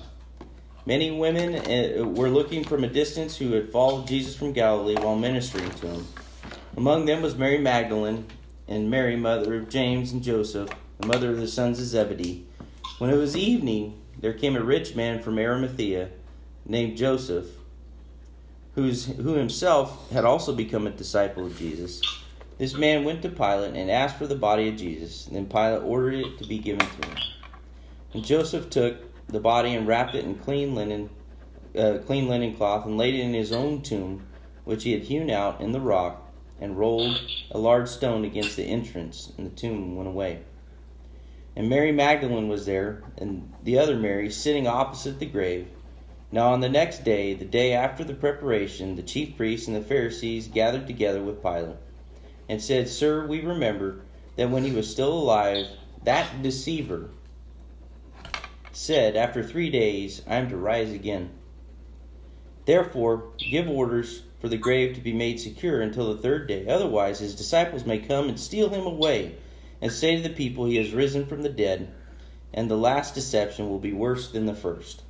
Many 0.85 1.11
women 1.11 1.55
uh, 1.55 2.03
were 2.05 2.29
looking 2.29 2.63
from 2.63 2.83
a 2.83 2.87
distance 2.87 3.37
who 3.37 3.51
had 3.51 3.71
followed 3.71 4.07
Jesus 4.07 4.35
from 4.35 4.53
Galilee 4.53 4.95
while 4.95 5.15
ministering 5.15 5.69
to 5.69 5.87
him. 5.87 6.07
Among 6.75 7.05
them 7.05 7.21
was 7.21 7.35
Mary 7.35 7.59
Magdalene 7.59 8.25
and 8.67 8.89
Mary, 8.89 9.15
mother 9.15 9.55
of 9.55 9.69
James 9.69 10.11
and 10.11 10.23
Joseph, 10.23 10.69
the 10.99 11.07
mother 11.07 11.29
of 11.29 11.37
the 11.37 11.47
sons 11.47 11.79
of 11.79 11.85
Zebedee. 11.85 12.47
When 12.97 13.09
it 13.09 13.17
was 13.17 13.37
evening, 13.37 14.01
there 14.19 14.33
came 14.33 14.55
a 14.55 14.63
rich 14.63 14.95
man 14.95 15.21
from 15.21 15.37
Arimathea 15.37 16.09
named 16.65 16.97
Joseph, 16.97 17.45
who's, 18.79 19.05
who 19.05 19.33
himself 19.33 20.09
had 20.11 20.25
also 20.25 20.55
become 20.55 20.87
a 20.87 20.91
disciple 20.91 21.45
of 21.45 21.57
Jesus. 21.57 22.01
This 22.57 22.75
man 22.75 23.03
went 23.03 23.21
to 23.23 23.29
Pilate 23.29 23.75
and 23.75 23.91
asked 23.91 24.17
for 24.17 24.27
the 24.27 24.35
body 24.35 24.69
of 24.69 24.77
Jesus. 24.77 25.25
Then 25.25 25.45
Pilate 25.47 25.83
ordered 25.83 26.13
it 26.15 26.37
to 26.39 26.47
be 26.47 26.59
given 26.59 26.85
to 26.85 27.07
him. 27.07 27.17
And 28.13 28.23
Joseph 28.23 28.69
took 28.69 28.97
the 29.27 29.39
body 29.39 29.75
and 29.75 29.87
wrapped 29.87 30.15
it 30.15 30.25
in 30.25 30.35
clean 30.35 30.75
linen, 30.75 31.09
uh, 31.77 31.99
clean 32.05 32.27
linen 32.27 32.55
cloth, 32.55 32.85
and 32.85 32.97
laid 32.97 33.15
it 33.15 33.21
in 33.21 33.33
his 33.33 33.51
own 33.51 33.81
tomb, 33.81 34.25
which 34.63 34.83
he 34.83 34.93
had 34.93 35.03
hewn 35.03 35.29
out 35.29 35.61
in 35.61 35.71
the 35.71 35.79
rock, 35.79 36.31
and 36.59 36.77
rolled 36.77 37.21
a 37.51 37.57
large 37.57 37.87
stone 37.87 38.25
against 38.25 38.55
the 38.55 38.63
entrance, 38.63 39.31
and 39.37 39.45
the 39.45 39.55
tomb 39.55 39.95
went 39.95 40.09
away. 40.09 40.39
And 41.55 41.69
Mary 41.69 41.91
Magdalene 41.91 42.47
was 42.47 42.65
there, 42.65 43.03
and 43.17 43.53
the 43.63 43.77
other 43.77 43.97
Mary 43.97 44.29
sitting 44.29 44.67
opposite 44.67 45.19
the 45.19 45.25
grave. 45.25 45.67
Now 46.31 46.53
on 46.53 46.59
the 46.59 46.69
next 46.69 47.03
day, 47.03 47.33
the 47.33 47.45
day 47.45 47.73
after 47.73 48.03
the 48.03 48.13
preparation, 48.13 48.95
the 48.95 49.01
chief 49.01 49.35
priests 49.35 49.67
and 49.67 49.75
the 49.75 49.81
Pharisees 49.81 50.47
gathered 50.47 50.85
together 50.85 51.23
with 51.23 51.41
Pilate, 51.41 51.77
and 52.47 52.61
said, 52.61 52.87
Sir, 52.87 53.25
we 53.25 53.41
remember 53.41 54.01
that 54.35 54.51
when 54.51 54.63
he 54.63 54.71
was 54.71 54.89
still 54.89 55.11
alive, 55.11 55.67
that 56.03 56.43
deceiver 56.43 57.09
said, 58.71 59.15
After 59.15 59.43
three 59.43 59.71
days 59.71 60.21
I 60.27 60.35
am 60.35 60.49
to 60.49 60.57
rise 60.57 60.91
again. 60.91 61.31
Therefore, 62.65 63.31
give 63.37 63.67
orders 63.67 64.21
for 64.39 64.49
the 64.49 64.57
grave 64.57 64.95
to 64.95 65.01
be 65.01 65.13
made 65.13 65.39
secure 65.39 65.81
until 65.81 66.13
the 66.13 66.21
third 66.21 66.47
day. 66.47 66.67
Otherwise, 66.67 67.19
his 67.19 67.35
disciples 67.35 67.85
may 67.85 67.97
come 67.97 68.29
and 68.29 68.39
steal 68.39 68.69
him 68.69 68.85
away, 68.85 69.35
and 69.81 69.91
say 69.91 70.15
to 70.15 70.21
the 70.21 70.29
people, 70.29 70.65
He 70.65 70.77
has 70.77 70.93
risen 70.93 71.25
from 71.25 71.41
the 71.41 71.49
dead, 71.49 71.91
and 72.53 72.69
the 72.69 72.77
last 72.77 73.15
deception 73.15 73.67
will 73.67 73.79
be 73.79 73.93
worse 73.93 74.31
than 74.31 74.45
the 74.45 74.53
first. 74.53 75.01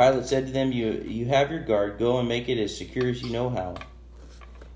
Pilate 0.00 0.24
said 0.24 0.46
to 0.46 0.52
them, 0.52 0.72
You, 0.72 1.04
you 1.06 1.26
have 1.26 1.50
your 1.50 1.60
guard, 1.60 1.98
go 1.98 2.18
and 2.18 2.26
make 2.26 2.48
it 2.48 2.58
as 2.58 2.74
secure 2.74 3.10
as 3.10 3.22
you 3.22 3.28
know 3.28 3.50
how. 3.50 3.74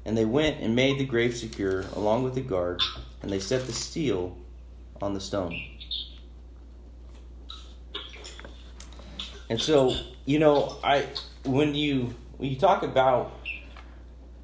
And 0.05 0.19
they 0.19 0.27
went 0.27 0.61
and 0.61 0.77
made 0.77 0.99
the 0.99 1.07
grave 1.07 1.35
secure, 1.35 1.87
along 1.95 2.25
with 2.25 2.35
the 2.35 2.43
guard, 2.43 2.83
and 3.23 3.33
they 3.33 3.39
set 3.39 3.65
the 3.65 3.73
seal 3.73 4.37
on 5.01 5.15
the 5.15 5.21
stone. 5.21 5.59
And 9.49 9.59
so, 9.59 9.97
you 10.27 10.39
know, 10.39 10.77
I 10.85 11.07
when 11.47 11.75
you 11.75 12.15
when 12.37 12.51
you 12.51 12.57
talk 12.59 12.83
about 12.83 13.33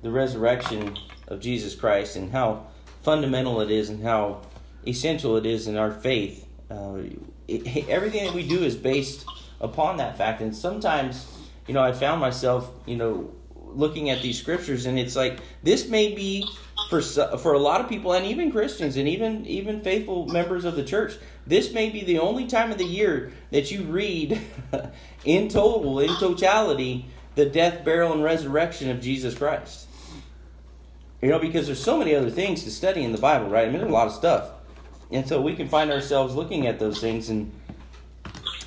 the 0.00 0.10
resurrection 0.10 0.96
of 1.28 1.40
Jesus 1.40 1.74
Christ 1.74 2.16
and 2.16 2.32
how 2.32 2.68
fundamental 3.02 3.60
it 3.60 3.70
is 3.70 3.90
and 3.90 4.02
how 4.02 4.40
essential 4.86 5.36
it 5.36 5.44
is 5.44 5.68
in 5.68 5.76
our 5.76 5.92
faith, 5.92 6.46
uh, 6.70 7.00
it, 7.48 7.86
everything 7.90 8.24
that 8.24 8.34
we 8.34 8.48
do 8.48 8.64
is 8.64 8.76
based 8.76 9.26
upon 9.60 9.98
that 9.98 10.16
fact. 10.16 10.40
And 10.40 10.54
sometimes, 10.54 11.26
you 11.66 11.74
know, 11.74 11.82
I 11.82 11.92
found 11.92 12.20
myself, 12.20 12.70
you 12.86 12.96
know, 12.96 13.30
looking 13.54 14.10
at 14.10 14.22
these 14.22 14.38
scriptures, 14.38 14.86
and 14.86 14.98
it's 14.98 15.16
like 15.16 15.38
this 15.62 15.88
may 15.88 16.14
be 16.14 16.46
for 16.88 17.00
for 17.00 17.52
a 17.52 17.58
lot 17.58 17.80
of 17.80 17.88
people, 17.88 18.12
and 18.12 18.26
even 18.26 18.50
Christians, 18.50 18.96
and 18.96 19.08
even 19.08 19.46
even 19.46 19.80
faithful 19.80 20.26
members 20.26 20.64
of 20.64 20.76
the 20.76 20.84
church. 20.84 21.14
This 21.46 21.72
may 21.72 21.90
be 21.90 22.04
the 22.04 22.18
only 22.18 22.46
time 22.46 22.70
of 22.70 22.78
the 22.78 22.84
year 22.84 23.32
that 23.50 23.70
you 23.70 23.82
read, 23.84 24.40
in 25.24 25.48
total, 25.48 26.00
in 26.00 26.14
totality, 26.16 27.06
the 27.34 27.46
death, 27.46 27.84
burial, 27.84 28.12
and 28.12 28.22
resurrection 28.22 28.90
of 28.90 29.00
Jesus 29.00 29.34
Christ. 29.34 29.86
You 31.22 31.28
know, 31.28 31.38
because 31.38 31.66
there's 31.66 31.82
so 31.82 31.98
many 31.98 32.14
other 32.14 32.30
things 32.30 32.64
to 32.64 32.70
study 32.70 33.02
in 33.02 33.12
the 33.12 33.18
Bible, 33.18 33.48
right? 33.48 33.64
I 33.64 33.70
mean, 33.70 33.78
there's 33.78 33.90
a 33.90 33.92
lot 33.92 34.06
of 34.06 34.14
stuff, 34.14 34.50
and 35.10 35.28
so 35.28 35.40
we 35.40 35.54
can 35.54 35.68
find 35.68 35.90
ourselves 35.90 36.34
looking 36.34 36.66
at 36.66 36.78
those 36.78 37.00
things, 37.00 37.28
and 37.28 37.52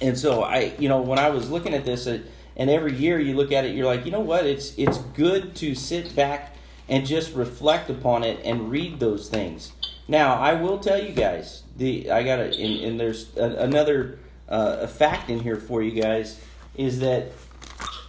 and 0.04 0.18
so 0.18 0.44
I, 0.44 0.74
you 0.78 0.90
know, 0.90 1.02
when 1.02 1.18
I 1.18 1.30
was 1.30 1.50
looking 1.50 1.74
at 1.74 1.86
this, 1.86 2.08
uh, 2.08 2.20
and 2.58 2.70
every 2.70 2.94
year 2.94 3.20
you 3.20 3.36
look 3.36 3.52
at 3.52 3.64
it, 3.64 3.76
you're 3.76 3.86
like, 3.86 4.06
you 4.06 4.12
know 4.12 4.20
what? 4.20 4.46
It's 4.46 4.78
it's 4.78 4.98
good 4.98 5.56
to 5.56 5.74
sit 5.74 6.16
back 6.16 6.56
and 6.90 7.06
just 7.06 7.34
reflect 7.34 7.90
upon 7.90 8.24
it 8.24 8.42
and 8.44 8.70
read 8.70 9.00
those 9.00 9.30
things. 9.30 9.72
Now, 10.08 10.36
I 10.36 10.56
will 10.56 10.80
tell 10.80 11.02
you 11.02 11.14
guys, 11.14 11.64
the 11.78 12.12
I 12.12 12.24
got 12.24 12.40
a, 12.40 12.44
and, 12.44 12.84
and 12.84 13.00
there's 13.00 13.36
a, 13.38 13.64
another 13.64 14.20
uh, 14.50 14.86
fact 14.88 15.30
in 15.30 15.40
here 15.40 15.56
for 15.56 15.82
you 15.82 16.00
guys 16.00 16.40
is 16.76 17.00
that 17.00 17.32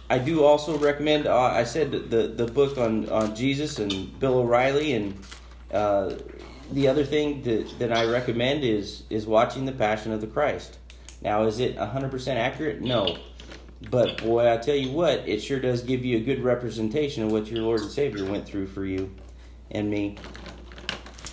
I 0.09 0.19
do 0.19 0.43
also 0.43 0.77
recommend. 0.77 1.27
Uh, 1.27 1.39
I 1.39 1.63
said 1.63 1.91
the 1.91 2.27
the 2.27 2.45
book 2.45 2.77
on 2.77 3.09
on 3.09 3.35
Jesus 3.35 3.79
and 3.79 4.19
Bill 4.19 4.39
O'Reilly, 4.39 4.93
and 4.93 5.17
uh, 5.71 6.15
the 6.73 6.89
other 6.89 7.05
thing 7.05 7.41
that 7.43 7.79
that 7.79 7.93
I 7.93 8.05
recommend 8.05 8.65
is 8.65 9.03
is 9.09 9.25
watching 9.25 9.65
the 9.65 9.71
Passion 9.71 10.11
of 10.11 10.19
the 10.19 10.27
Christ. 10.27 10.77
Now, 11.21 11.43
is 11.43 11.59
it 11.59 11.77
hundred 11.77 12.11
percent 12.11 12.39
accurate? 12.39 12.81
No, 12.81 13.17
but 13.89 14.21
boy, 14.21 14.51
I 14.51 14.57
tell 14.57 14.75
you 14.75 14.91
what, 14.91 15.27
it 15.27 15.41
sure 15.41 15.59
does 15.59 15.81
give 15.81 16.05
you 16.05 16.17
a 16.17 16.21
good 16.21 16.43
representation 16.43 17.23
of 17.23 17.31
what 17.31 17.47
your 17.47 17.63
Lord 17.63 17.81
and 17.81 17.91
Savior 17.91 18.25
went 18.25 18.45
through 18.45 18.67
for 18.67 18.85
you 18.85 19.11
and 19.71 19.89
me. 19.89 20.17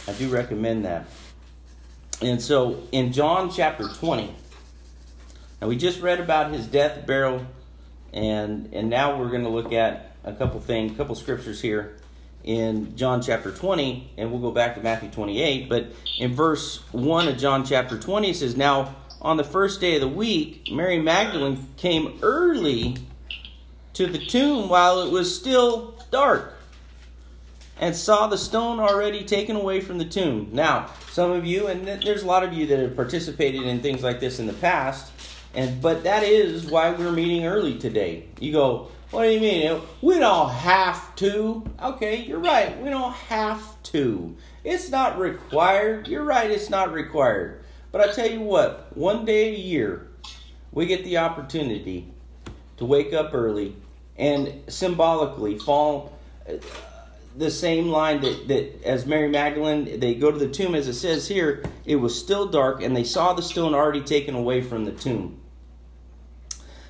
I 0.08 0.12
do 0.12 0.28
recommend 0.28 0.84
that. 0.84 1.06
And 2.20 2.40
so, 2.40 2.82
in 2.92 3.12
John 3.12 3.50
chapter 3.50 3.88
twenty, 3.88 4.34
now 5.60 5.68
we 5.68 5.76
just 5.76 6.00
read 6.00 6.20
about 6.20 6.52
his 6.52 6.66
death, 6.66 7.06
burial 7.06 7.46
and 8.12 8.72
and 8.72 8.90
now 8.90 9.18
we're 9.18 9.30
going 9.30 9.44
to 9.44 9.48
look 9.48 9.72
at 9.72 10.16
a 10.24 10.32
couple 10.32 10.60
things, 10.60 10.92
a 10.92 10.94
couple 10.94 11.14
scriptures 11.14 11.60
here 11.60 11.96
in 12.44 12.96
John 12.96 13.22
chapter 13.22 13.52
20, 13.52 14.14
and 14.16 14.30
we'll 14.30 14.40
go 14.40 14.50
back 14.50 14.74
to 14.74 14.80
Matthew 14.80 15.08
28. 15.10 15.68
But 15.68 15.92
in 16.18 16.34
verse 16.34 16.82
1 16.92 17.28
of 17.28 17.38
John 17.38 17.64
chapter 17.64 17.98
20, 17.98 18.30
it 18.30 18.36
says, 18.36 18.56
Now 18.56 18.96
on 19.22 19.36
the 19.36 19.44
first 19.44 19.80
day 19.80 19.94
of 19.94 20.00
the 20.00 20.08
week, 20.08 20.68
Mary 20.70 21.00
Magdalene 21.00 21.68
came 21.76 22.18
early 22.22 22.96
to 23.94 24.06
the 24.06 24.18
tomb 24.18 24.68
while 24.68 25.00
it 25.00 25.12
was 25.12 25.34
still 25.34 25.94
dark 26.10 26.58
and 27.78 27.94
saw 27.94 28.26
the 28.26 28.36
stone 28.36 28.80
already 28.80 29.24
taken 29.24 29.56
away 29.56 29.80
from 29.80 29.98
the 29.98 30.04
tomb. 30.04 30.50
Now, 30.52 30.90
some 31.10 31.30
of 31.30 31.46
you, 31.46 31.68
and 31.68 31.86
there's 31.86 32.22
a 32.22 32.26
lot 32.26 32.42
of 32.42 32.52
you 32.52 32.66
that 32.66 32.78
have 32.78 32.96
participated 32.96 33.62
in 33.62 33.80
things 33.80 34.02
like 34.02 34.18
this 34.18 34.38
in 34.38 34.46
the 34.46 34.52
past, 34.54 35.12
and 35.54 35.80
but 35.80 36.02
that 36.04 36.22
is 36.22 36.66
why 36.66 36.90
we're 36.90 37.12
meeting 37.12 37.46
early 37.46 37.78
today. 37.78 38.26
You 38.40 38.52
go, 38.52 38.88
what 39.10 39.24
do 39.24 39.30
you 39.30 39.40
mean? 39.40 39.82
We 40.00 40.18
don't 40.18 40.50
have 40.50 41.14
to. 41.16 41.64
Okay, 41.82 42.22
you're 42.22 42.38
right. 42.38 42.80
We 42.80 42.88
don't 42.88 43.12
have 43.12 43.82
to. 43.84 44.36
It's 44.64 44.88
not 44.90 45.18
required. 45.18 46.08
You're 46.08 46.24
right, 46.24 46.50
it's 46.50 46.70
not 46.70 46.92
required. 46.92 47.61
But 47.92 48.08
I 48.08 48.12
tell 48.12 48.28
you 48.28 48.40
what, 48.40 48.96
one 48.96 49.26
day 49.26 49.54
a 49.54 49.58
year, 49.58 50.08
we 50.72 50.86
get 50.86 51.04
the 51.04 51.18
opportunity 51.18 52.08
to 52.78 52.86
wake 52.86 53.12
up 53.12 53.34
early 53.34 53.76
and 54.16 54.62
symbolically 54.68 55.58
fall 55.58 56.18
uh, 56.48 56.54
the 57.36 57.50
same 57.50 57.88
line 57.88 58.20
that, 58.22 58.48
that 58.48 58.82
as 58.84 59.06
Mary 59.06 59.28
Magdalene, 59.28 60.00
they 60.00 60.14
go 60.14 60.30
to 60.30 60.38
the 60.38 60.48
tomb, 60.48 60.74
as 60.74 60.88
it 60.88 60.94
says 60.94 61.28
here, 61.28 61.62
it 61.84 61.96
was 61.96 62.18
still 62.18 62.46
dark, 62.46 62.82
and 62.82 62.96
they 62.96 63.04
saw 63.04 63.34
the 63.34 63.42
stone 63.42 63.74
already 63.74 64.02
taken 64.02 64.34
away 64.34 64.62
from 64.62 64.84
the 64.84 64.92
tomb. 64.92 65.38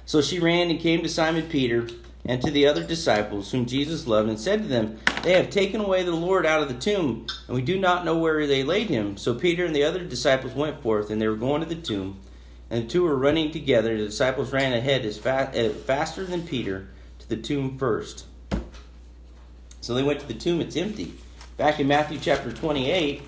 So 0.05 0.21
she 0.21 0.39
ran 0.39 0.71
and 0.71 0.81
came 0.81 1.03
to 1.03 1.09
Simon 1.09 1.49
Peter 1.49 1.89
and 2.25 2.41
to 2.43 2.51
the 2.51 2.67
other 2.67 2.85
disciples 2.85 3.51
whom 3.51 3.67
Jesus 3.67 4.07
loved 4.07 4.29
and 4.29 4.39
said 4.39 4.63
to 4.63 4.69
them, 4.69 4.99
They 5.23 5.33
have 5.33 5.51
taken 5.51 5.81
away 5.81 6.03
the 6.03 6.13
Lord 6.13 6.47
out 6.47 6.63
of 6.63 6.69
the 6.69 6.75
tomb, 6.75 7.27
and 7.47 7.57
we 7.57 7.63
do 7.63 7.79
not 7.79 8.05
know 8.05 8.17
where 8.17 8.47
they 8.47 8.63
laid 8.63 8.89
him. 8.89 9.17
So 9.17 9.35
Peter 9.35 9.65
and 9.65 9.75
the 9.75 9.85
other 9.85 10.05
disciples 10.05 10.55
went 10.55 10.83
forth, 10.83 11.11
and 11.11 11.21
they 11.21 11.29
were 11.29 11.37
going 11.37 11.63
to 11.63 11.69
the 11.69 11.75
tomb. 11.75 12.21
And 12.71 12.85
the 12.85 12.89
two 12.89 13.03
were 13.03 13.17
running 13.17 13.51
together. 13.51 13.97
The 13.97 14.07
disciples 14.07 14.53
ran 14.53 14.73
ahead 14.73 15.05
as 15.05 15.19
fast, 15.19 15.57
uh, 15.57 15.71
faster 15.71 16.25
than 16.25 16.47
Peter 16.47 16.89
to 17.19 17.29
the 17.29 17.37
tomb 17.37 17.77
first. 17.77 18.27
So 19.81 19.95
they 19.95 20.03
went 20.03 20.21
to 20.21 20.29
the 20.29 20.35
tomb, 20.35 20.61
it's 20.61 20.77
empty. 20.77 21.15
Back 21.57 21.81
in 21.81 21.89
Matthew 21.89 22.19
chapter 22.19 22.53
28, 22.53 23.23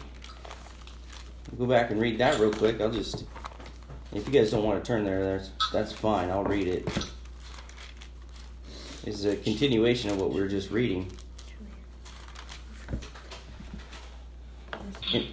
we'll 1.50 1.66
go 1.66 1.72
back 1.72 1.90
and 1.90 2.00
read 2.00 2.18
that 2.18 2.38
real 2.38 2.52
quick. 2.52 2.80
I'll 2.80 2.90
just 2.90 3.24
if 4.12 4.28
you 4.28 4.33
guys 4.33 4.52
don't 4.52 4.62
want 4.62 4.83
to 4.83 4.87
turn 4.87 5.04
there, 5.04 5.24
that's 5.24 5.50
that's 5.72 5.92
fine. 5.92 6.30
I'll 6.30 6.44
read 6.44 6.68
it. 6.68 6.88
It's 9.07 9.25
a 9.25 9.37
continuation 9.37 10.11
of 10.11 10.21
what 10.21 10.31
we 10.31 10.40
were 10.40 10.49
just 10.49 10.71
reading. 10.71 11.11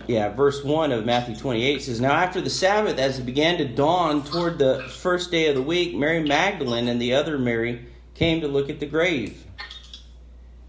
yeah, 0.08 0.30
verse 0.30 0.64
1 0.64 0.92
of 0.92 1.06
Matthew 1.06 1.36
28 1.36 1.82
says, 1.82 2.02
Now 2.02 2.14
after 2.14 2.42
the 2.42 2.50
Sabbath, 2.50 3.00
as 3.00 3.20
it 3.20 3.26
began 3.26 3.58
to 3.58 3.66
dawn 3.66 4.24
toward 4.24 4.60
the 4.60 4.88
first 4.90 5.32
day 5.32 5.48
of 5.48 5.56
the 5.56 5.62
week, 5.62 5.96
Mary 5.96 6.22
Magdalene 6.22 6.88
and 6.88 7.02
the 7.02 7.14
other 7.14 7.38
Mary 7.38 7.88
came 8.14 8.42
to 8.42 8.48
look 8.48 8.70
at 8.70 8.80
the 8.80 8.86
grave. 8.86 9.46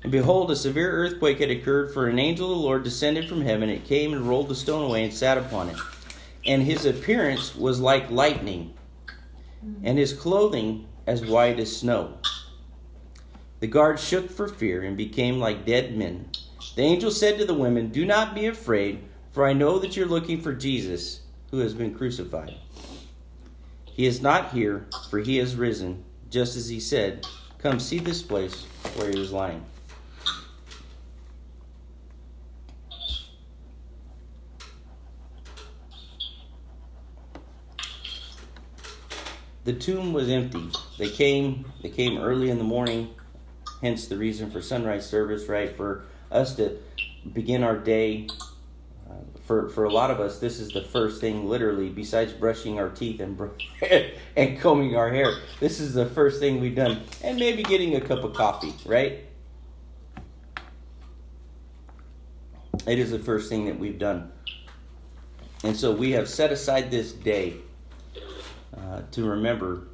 And 0.03 0.11
behold, 0.11 0.51
a 0.51 0.57
severe 0.57 0.91
earthquake 0.91 1.41
had 1.41 1.51
occurred, 1.51 1.93
for 1.93 2.09
an 2.09 2.19
angel 2.19 2.51
of 2.51 2.59
the 2.59 2.65
Lord 2.65 2.85
descended 2.85 3.29
from 3.29 3.43
heaven. 3.43 3.69
It 3.69 3.85
came 3.85 4.12
and 4.12 4.29
rolled 4.29 4.49
the 4.49 4.55
stone 4.55 4.85
away 4.85 5.05
and 5.05 5.12
sat 5.12 5.38
upon 5.38 5.69
it 5.69 5.77
and 6.47 6.62
his 6.62 6.85
appearance 6.85 7.55
was 7.55 7.81
like 7.81 8.11
lightning, 8.11 8.75
and 9.83 9.99
his 9.99 10.12
clothing 10.12 10.88
as 11.07 11.25
white 11.25 11.61
as 11.61 11.77
snow. 11.77 12.19
The 13.62 13.68
guards 13.68 14.03
shook 14.03 14.29
for 14.29 14.48
fear 14.48 14.83
and 14.83 14.96
became 14.96 15.38
like 15.38 15.64
dead 15.64 15.96
men. 15.96 16.31
The 16.75 16.83
angel 16.83 17.12
said 17.12 17.38
to 17.38 17.44
the 17.44 17.55
women, 17.55 17.90
Do 17.90 18.05
not 18.05 18.35
be 18.35 18.46
afraid, 18.46 19.05
for 19.31 19.46
I 19.46 19.53
know 19.53 19.79
that 19.79 19.96
you're 19.96 20.05
looking 20.05 20.40
for 20.40 20.53
Jesus, 20.53 21.20
who 21.53 21.59
has 21.59 21.72
been 21.72 21.94
crucified. 21.94 22.57
He 23.85 24.05
is 24.05 24.20
not 24.20 24.51
here, 24.51 24.88
for 25.09 25.20
he 25.20 25.37
has 25.37 25.55
risen, 25.55 26.03
just 26.29 26.57
as 26.57 26.70
he 26.70 26.81
said. 26.81 27.25
Come 27.59 27.79
see 27.79 28.01
this 28.01 28.20
place 28.20 28.64
where 28.96 29.09
he 29.09 29.16
was 29.16 29.31
lying. 29.31 29.64
the 39.64 39.72
tomb 39.72 40.12
was 40.12 40.29
empty. 40.29 40.68
They 40.98 41.09
came 41.09 41.70
they 41.81 41.90
came 41.90 42.18
early 42.18 42.51
in 42.51 42.59
the 42.59 42.64
morning, 42.64 43.14
hence 43.83 44.07
the 44.07 44.16
reason 44.16 44.51
for 44.51 44.62
sunrise 44.62 45.07
service, 45.07 45.49
right? 45.49 45.77
For 45.77 46.05
us 46.31 46.55
to 46.57 46.79
begin 47.33 47.62
our 47.62 47.77
day. 47.77 48.29
Uh, 49.09 49.14
for 49.45 49.68
for 49.68 49.85
a 49.85 49.92
lot 49.92 50.11
of 50.11 50.21
us, 50.21 50.38
this 50.38 50.61
is 50.61 50.71
the 50.71 50.83
first 50.83 51.21
thing, 51.21 51.49
literally, 51.49 51.90
besides 51.90 52.33
brushing 52.33 52.79
our 52.79 52.88
teeth 52.88 53.21
and 53.21 53.38
and 54.37 54.61
combing 54.61 54.97
our 54.97 55.11
hair. 55.11 55.35
This 55.61 55.81
is 55.81 55.92
the 55.92 56.07
first 56.07 56.40
thing 56.40 56.61
we've 56.61 56.77
done, 56.77 57.03
and 57.23 57.38
maybe 57.38 57.62
getting 57.62 57.97
a 57.97 58.01
cup 58.01 58.25
of 58.25 58.33
coffee, 58.35 58.73
right? 58.87 59.27
It 62.87 62.99
is 62.99 63.11
the 63.11 63.18
first 63.18 63.49
thing 63.49 63.66
that 63.66 63.79
we've 63.79 63.99
done, 63.99 64.33
and 65.62 65.77
so 65.77 65.92
we 65.92 66.12
have 66.12 66.29
set 66.29 66.51
aside 66.53 66.90
this 66.90 67.12
day 67.12 67.55
uh, 68.77 69.03
to 69.11 69.29
remember. 69.29 69.88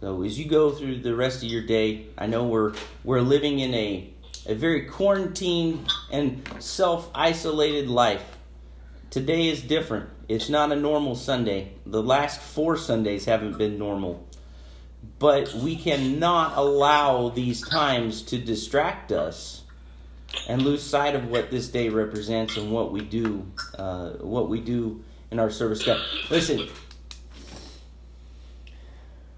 So 0.00 0.22
as 0.22 0.38
you 0.38 0.46
go 0.46 0.70
through 0.70 1.00
the 1.00 1.14
rest 1.14 1.42
of 1.42 1.50
your 1.50 1.62
day, 1.62 2.06
I 2.16 2.26
know 2.26 2.46
we're 2.46 2.72
we're 3.04 3.20
living 3.20 3.58
in 3.58 3.74
a 3.74 4.10
a 4.46 4.54
very 4.54 4.86
quarantined 4.86 5.86
and 6.10 6.42
self 6.58 7.10
isolated 7.14 7.88
life. 7.88 8.38
Today 9.10 9.48
is 9.48 9.60
different. 9.60 10.08
It's 10.28 10.48
not 10.48 10.72
a 10.72 10.76
normal 10.76 11.16
Sunday. 11.16 11.72
The 11.84 12.02
last 12.02 12.40
four 12.40 12.76
Sundays 12.76 13.26
haven't 13.26 13.58
been 13.58 13.78
normal. 13.78 14.26
But 15.18 15.52
we 15.54 15.76
cannot 15.76 16.56
allow 16.56 17.28
these 17.28 17.66
times 17.66 18.22
to 18.22 18.38
distract 18.38 19.12
us 19.12 19.64
and 20.48 20.62
lose 20.62 20.82
sight 20.82 21.14
of 21.14 21.28
what 21.28 21.50
this 21.50 21.68
day 21.68 21.88
represents 21.88 22.56
and 22.56 22.70
what 22.70 22.92
we 22.92 23.00
do, 23.00 23.50
uh, 23.76 24.10
what 24.20 24.48
we 24.48 24.60
do 24.60 25.02
in 25.30 25.38
our 25.38 25.50
service. 25.50 25.86
Listen. 26.30 26.68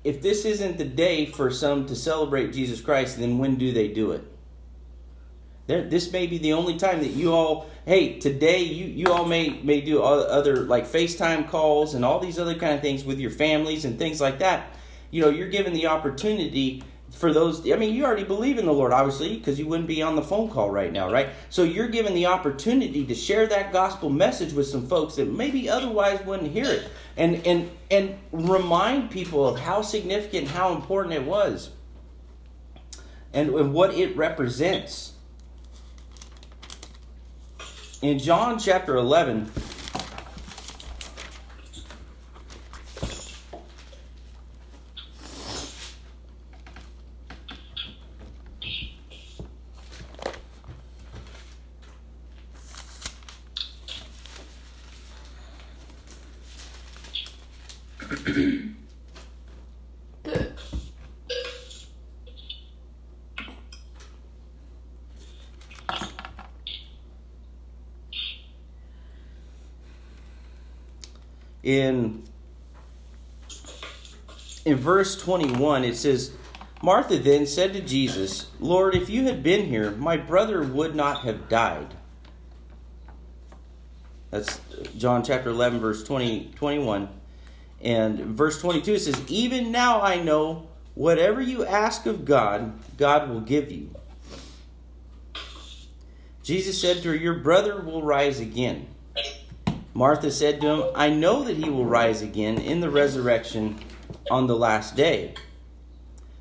If 0.04 0.20
this 0.20 0.44
isn't 0.44 0.78
the 0.78 0.84
day 0.84 1.26
for 1.26 1.50
some 1.50 1.86
to 1.86 1.94
celebrate 1.94 2.52
Jesus 2.52 2.80
Christ, 2.80 3.18
then 3.18 3.38
when 3.38 3.56
do 3.56 3.72
they 3.72 3.88
do 3.88 4.12
it? 4.12 4.24
There, 5.68 5.88
this 5.88 6.10
may 6.10 6.26
be 6.26 6.38
the 6.38 6.54
only 6.54 6.76
time 6.76 6.98
that 7.00 7.10
you 7.10 7.32
all, 7.32 7.70
hey, 7.86 8.18
today 8.18 8.62
you, 8.62 8.86
you 8.86 9.12
all 9.12 9.24
may 9.24 9.60
may 9.62 9.80
do 9.80 10.02
other 10.02 10.56
like 10.56 10.86
FaceTime 10.86 11.48
calls 11.48 11.94
and 11.94 12.04
all 12.04 12.18
these 12.18 12.38
other 12.38 12.56
kind 12.56 12.74
of 12.74 12.80
things 12.80 13.04
with 13.04 13.20
your 13.20 13.30
families 13.30 13.84
and 13.84 13.96
things 13.96 14.20
like 14.20 14.40
that. 14.40 14.74
You 15.12 15.22
know, 15.22 15.28
you're 15.28 15.50
given 15.50 15.72
the 15.72 15.86
opportunity 15.86 16.82
for 17.12 17.32
those 17.32 17.70
i 17.70 17.76
mean 17.76 17.94
you 17.94 18.04
already 18.04 18.24
believe 18.24 18.58
in 18.58 18.66
the 18.66 18.72
lord 18.72 18.92
obviously 18.92 19.36
because 19.36 19.58
you 19.58 19.66
wouldn't 19.66 19.88
be 19.88 20.02
on 20.02 20.16
the 20.16 20.22
phone 20.22 20.50
call 20.50 20.70
right 20.70 20.92
now 20.92 21.12
right? 21.12 21.28
So 21.50 21.62
you're 21.62 21.88
given 21.88 22.14
the 22.14 22.26
opportunity 22.26 23.04
to 23.04 23.14
share 23.14 23.46
that 23.46 23.72
gospel 23.72 24.10
message 24.10 24.52
with 24.52 24.66
some 24.66 24.88
folks 24.88 25.16
that 25.16 25.30
maybe 25.30 25.68
otherwise 25.68 26.24
wouldn't 26.24 26.50
hear 26.50 26.64
it. 26.64 26.88
And 27.16 27.46
and 27.46 27.70
and 27.90 28.18
remind 28.32 29.10
people 29.10 29.46
of 29.46 29.60
how 29.60 29.82
significant 29.82 30.48
how 30.48 30.74
important 30.74 31.14
it 31.14 31.24
was 31.24 31.70
and, 33.32 33.50
and 33.50 33.72
what 33.72 33.94
it 33.94 34.16
represents. 34.16 35.12
In 38.00 38.18
john 38.18 38.58
chapter 38.58 38.96
11 38.96 39.50
in 71.80 72.22
in 74.64 74.76
verse 74.76 75.20
21 75.20 75.84
it 75.84 75.96
says 75.96 76.32
Martha 76.82 77.16
then 77.16 77.46
said 77.46 77.72
to 77.74 77.80
Jesus, 77.80 78.50
Lord, 78.58 78.96
if 78.96 79.08
you 79.08 79.24
had 79.24 79.44
been 79.44 79.66
here, 79.66 79.92
my 79.92 80.16
brother 80.16 80.64
would 80.64 80.96
not 80.96 81.20
have 81.22 81.48
died. 81.48 81.94
That's 84.30 84.60
John 84.98 85.22
chapter 85.22 85.50
11, 85.50 85.78
verse 85.78 86.02
20, 86.02 86.52
21. 86.56 87.08
And 87.82 88.18
verse 88.18 88.60
22 88.60 88.94
it 88.94 88.98
says, 89.00 89.22
Even 89.28 89.70
now 89.70 90.00
I 90.00 90.20
know 90.20 90.66
whatever 90.94 91.40
you 91.40 91.64
ask 91.64 92.04
of 92.06 92.24
God, 92.24 92.72
God 92.96 93.28
will 93.28 93.42
give 93.42 93.70
you. 93.70 93.94
Jesus 96.42 96.80
said 96.80 97.02
to 97.02 97.10
her, 97.10 97.14
Your 97.14 97.34
brother 97.34 97.80
will 97.80 98.02
rise 98.02 98.40
again. 98.40 98.88
Martha 99.94 100.30
said 100.30 100.60
to 100.60 100.66
him, 100.66 100.82
I 100.94 101.10
know 101.10 101.44
that 101.44 101.56
he 101.56 101.68
will 101.68 101.84
rise 101.84 102.22
again 102.22 102.58
in 102.58 102.80
the 102.80 102.90
resurrection 102.90 103.78
on 104.30 104.46
the 104.46 104.56
last 104.56 104.96
day. 104.96 105.34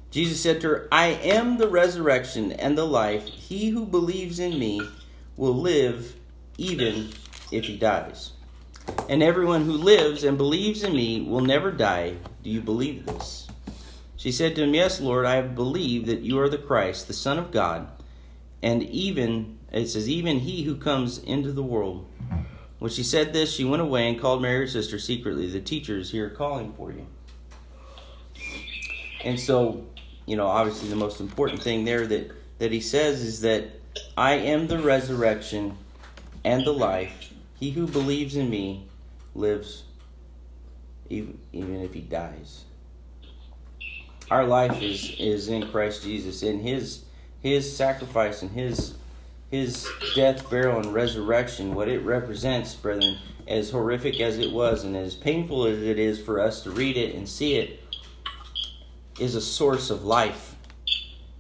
Jesus 0.09 0.41
said 0.41 0.61
to 0.61 0.67
her, 0.67 0.87
I 0.91 1.07
am 1.07 1.57
the 1.57 1.69
resurrection 1.69 2.51
and 2.51 2.77
the 2.77 2.85
life. 2.85 3.25
He 3.25 3.69
who 3.69 3.85
believes 3.85 4.39
in 4.39 4.57
me 4.59 4.81
will 5.37 5.55
live 5.55 6.15
even 6.57 7.11
if 7.51 7.65
he 7.65 7.77
dies. 7.77 8.33
And 9.09 9.23
everyone 9.23 9.65
who 9.65 9.73
lives 9.73 10.23
and 10.23 10.37
believes 10.37 10.83
in 10.83 10.93
me 10.93 11.21
will 11.21 11.41
never 11.41 11.71
die. 11.71 12.15
Do 12.43 12.49
you 12.49 12.61
believe 12.61 13.05
this? 13.05 13.47
She 14.17 14.31
said 14.31 14.55
to 14.55 14.63
him, 14.63 14.73
Yes, 14.73 15.01
Lord, 15.01 15.25
I 15.25 15.35
have 15.35 15.55
believed 15.55 16.07
that 16.07 16.21
you 16.21 16.39
are 16.39 16.49
the 16.49 16.57
Christ, 16.57 17.07
the 17.07 17.13
Son 17.13 17.39
of 17.39 17.51
God, 17.51 17.87
and 18.61 18.83
even, 18.83 19.57
it 19.71 19.87
says, 19.87 20.07
even 20.07 20.39
he 20.39 20.63
who 20.63 20.75
comes 20.75 21.17
into 21.17 21.51
the 21.51 21.63
world. 21.63 22.07
When 22.81 22.89
she 22.89 23.03
said 23.03 23.31
this, 23.31 23.53
she 23.53 23.63
went 23.63 23.83
away 23.83 24.09
and 24.09 24.19
called 24.19 24.41
Mary, 24.41 24.61
her 24.61 24.67
sister, 24.67 24.97
secretly. 24.97 25.45
The 25.45 25.61
teacher 25.61 25.99
is 25.99 26.09
here 26.09 26.31
calling 26.31 26.73
for 26.73 26.91
you. 26.91 27.05
And 29.23 29.39
so, 29.39 29.85
you 30.25 30.35
know, 30.35 30.47
obviously 30.47 30.89
the 30.89 30.95
most 30.95 31.19
important 31.19 31.61
thing 31.61 31.85
there 31.85 32.07
that, 32.07 32.31
that 32.57 32.71
he 32.71 32.79
says 32.81 33.21
is 33.21 33.41
that 33.41 33.65
I 34.17 34.33
am 34.33 34.65
the 34.65 34.79
resurrection 34.79 35.77
and 36.43 36.65
the 36.65 36.73
life. 36.73 37.31
He 37.59 37.69
who 37.69 37.85
believes 37.85 38.35
in 38.35 38.49
me 38.49 38.87
lives 39.35 39.83
even, 41.07 41.37
even 41.53 41.81
if 41.81 41.93
he 41.93 42.01
dies. 42.01 42.63
Our 44.31 44.45
life 44.45 44.81
is, 44.81 45.13
is 45.19 45.49
in 45.49 45.69
Christ 45.69 46.01
Jesus, 46.01 46.41
in 46.41 46.59
his 46.59 47.05
his 47.43 47.75
sacrifice 47.75 48.41
and 48.41 48.49
his 48.49 48.95
his 49.51 49.87
death, 50.15 50.49
burial, 50.49 50.79
and 50.79 50.93
resurrection, 50.93 51.75
what 51.75 51.89
it 51.89 51.99
represents, 51.99 52.73
brethren, 52.73 53.17
as 53.47 53.69
horrific 53.69 54.21
as 54.21 54.39
it 54.39 54.51
was 54.51 54.85
and 54.85 54.95
as 54.95 55.13
painful 55.13 55.65
as 55.65 55.81
it 55.81 55.99
is 55.99 56.21
for 56.21 56.39
us 56.39 56.63
to 56.63 56.71
read 56.71 56.95
it 56.95 57.13
and 57.13 57.27
see 57.27 57.55
it, 57.55 57.83
is 59.19 59.35
a 59.35 59.41
source 59.41 59.89
of 59.89 60.05
life. 60.05 60.55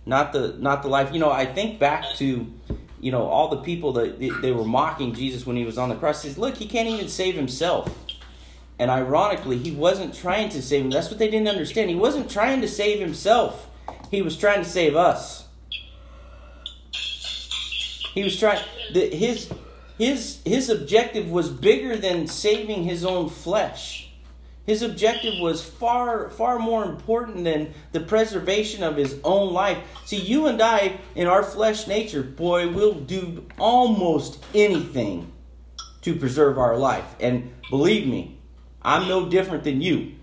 Not 0.05 0.33
the 0.33 0.55
not 0.59 0.81
the 0.81 0.89
life. 0.89 1.13
You 1.13 1.19
know, 1.19 1.31
I 1.31 1.45
think 1.45 1.79
back 1.79 2.03
to, 2.15 2.51
you 2.99 3.11
know, 3.11 3.27
all 3.27 3.47
the 3.47 3.61
people 3.61 3.93
that 3.93 4.19
they 4.19 4.51
were 4.51 4.65
mocking 4.65 5.13
Jesus 5.13 5.45
when 5.45 5.55
he 5.55 5.63
was 5.63 5.77
on 5.77 5.89
the 5.89 5.95
cross. 5.95 6.21
He 6.21 6.29
says, 6.29 6.37
look, 6.37 6.57
he 6.57 6.67
can't 6.67 6.89
even 6.89 7.07
save 7.07 7.35
himself. 7.35 7.95
And 8.77 8.89
ironically, 8.89 9.57
he 9.57 9.71
wasn't 9.71 10.13
trying 10.13 10.49
to 10.49 10.61
save 10.61 10.85
him. 10.85 10.89
That's 10.89 11.09
what 11.09 11.19
they 11.19 11.29
didn't 11.29 11.47
understand. 11.47 11.89
He 11.89 11.95
wasn't 11.95 12.29
trying 12.29 12.61
to 12.61 12.67
save 12.67 12.99
himself. 12.99 13.69
He 14.09 14.21
was 14.21 14.35
trying 14.35 14.63
to 14.63 14.69
save 14.69 14.95
us. 14.95 15.40
He 18.13 18.23
was 18.23 18.37
trying 18.39 18.63
the, 18.93 19.09
his 19.09 19.51
his 19.97 20.41
his 20.45 20.69
objective 20.69 21.29
was 21.29 21.49
bigger 21.49 21.95
than 21.95 22.27
saving 22.27 22.83
his 22.83 23.05
own 23.05 23.29
flesh. 23.29 24.09
His 24.65 24.83
objective 24.83 25.39
was 25.39 25.63
far 25.63 26.29
far 26.29 26.59
more 26.59 26.83
important 26.85 27.43
than 27.43 27.73
the 27.91 27.99
preservation 27.99 28.83
of 28.83 28.95
his 28.95 29.19
own 29.23 29.53
life. 29.53 29.77
See, 30.05 30.17
you 30.17 30.47
and 30.47 30.61
I 30.61 30.97
in 31.15 31.27
our 31.27 31.43
flesh 31.43 31.87
nature, 31.87 32.23
boy, 32.23 32.69
will 32.69 32.93
do 32.93 33.45
almost 33.59 34.43
anything 34.53 35.31
to 36.01 36.15
preserve 36.15 36.57
our 36.57 36.77
life. 36.77 37.15
And 37.19 37.51
believe 37.69 38.07
me, 38.07 38.39
I'm 38.81 39.07
no 39.07 39.29
different 39.29 39.63
than 39.63 39.81
you. 39.81 40.13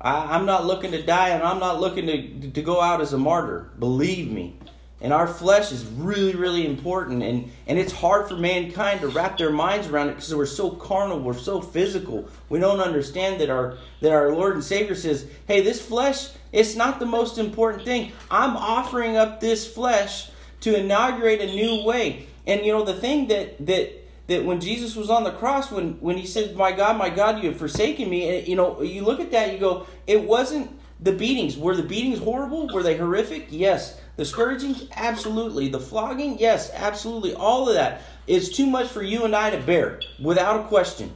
I, 0.00 0.36
am 0.36 0.46
not 0.46 0.64
looking 0.64 0.92
to 0.92 1.02
die 1.02 1.28
and 1.30 1.42
I'm 1.42 1.58
not 1.58 1.80
looking 1.80 2.06
to, 2.06 2.50
to 2.50 2.62
go 2.62 2.80
out 2.80 3.02
as 3.02 3.12
a 3.12 3.18
martyr. 3.18 3.70
Believe 3.78 4.30
me. 4.30 4.58
And 5.02 5.12
our 5.14 5.26
flesh 5.26 5.72
is 5.72 5.84
really, 5.86 6.34
really 6.34 6.66
important. 6.66 7.22
And, 7.22 7.50
and 7.66 7.78
it's 7.78 7.92
hard 7.92 8.28
for 8.28 8.36
mankind 8.36 9.00
to 9.00 9.08
wrap 9.08 9.38
their 9.38 9.50
minds 9.50 9.88
around 9.88 10.08
it 10.08 10.16
because 10.16 10.34
we're 10.34 10.44
so 10.44 10.70
carnal, 10.70 11.20
we're 11.20 11.34
so 11.34 11.60
physical. 11.60 12.28
We 12.50 12.58
don't 12.58 12.80
understand 12.80 13.40
that 13.40 13.48
our 13.48 13.78
that 14.00 14.12
our 14.12 14.32
Lord 14.32 14.54
and 14.54 14.64
Savior 14.64 14.94
says, 14.94 15.26
hey, 15.46 15.62
this 15.62 15.80
flesh, 15.80 16.28
it's 16.52 16.74
not 16.74 17.00
the 17.00 17.06
most 17.06 17.38
important 17.38 17.84
thing. 17.84 18.12
I'm 18.30 18.56
offering 18.56 19.16
up 19.16 19.40
this 19.40 19.66
flesh 19.66 20.30
to 20.60 20.78
inaugurate 20.78 21.40
a 21.40 21.46
new 21.46 21.82
way. 21.84 22.26
And 22.46 22.64
you 22.64 22.72
know, 22.72 22.84
the 22.84 22.94
thing 22.94 23.28
that 23.28 23.64
that 23.66 24.00
that 24.26 24.44
when 24.44 24.60
Jesus 24.60 24.96
was 24.96 25.08
on 25.08 25.24
the 25.24 25.32
cross, 25.32 25.70
when 25.70 25.94
when 26.00 26.18
he 26.18 26.26
said, 26.26 26.56
My 26.56 26.72
God, 26.72 26.98
my 26.98 27.08
God, 27.08 27.42
you 27.42 27.48
have 27.50 27.58
forsaken 27.58 28.10
me, 28.10 28.38
and 28.38 28.48
you 28.48 28.56
know, 28.56 28.82
you 28.82 29.02
look 29.02 29.20
at 29.20 29.30
that, 29.30 29.52
you 29.52 29.58
go, 29.58 29.86
it 30.06 30.22
wasn't 30.22 30.78
the 31.00 31.12
beatings. 31.12 31.56
Were 31.56 31.74
the 31.74 31.82
beatings 31.82 32.18
horrible? 32.18 32.68
Were 32.68 32.82
they 32.82 32.96
horrific? 32.96 33.48
Yes. 33.50 34.00
The 34.20 34.26
scourging, 34.26 34.76
absolutely. 34.94 35.68
The 35.68 35.80
flogging, 35.80 36.38
yes, 36.38 36.70
absolutely. 36.74 37.32
All 37.32 37.70
of 37.70 37.74
that 37.76 38.02
is 38.26 38.52
too 38.52 38.66
much 38.66 38.88
for 38.88 39.02
you 39.02 39.24
and 39.24 39.34
I 39.34 39.48
to 39.48 39.56
bear, 39.56 39.98
without 40.22 40.60
a 40.60 40.64
question. 40.64 41.14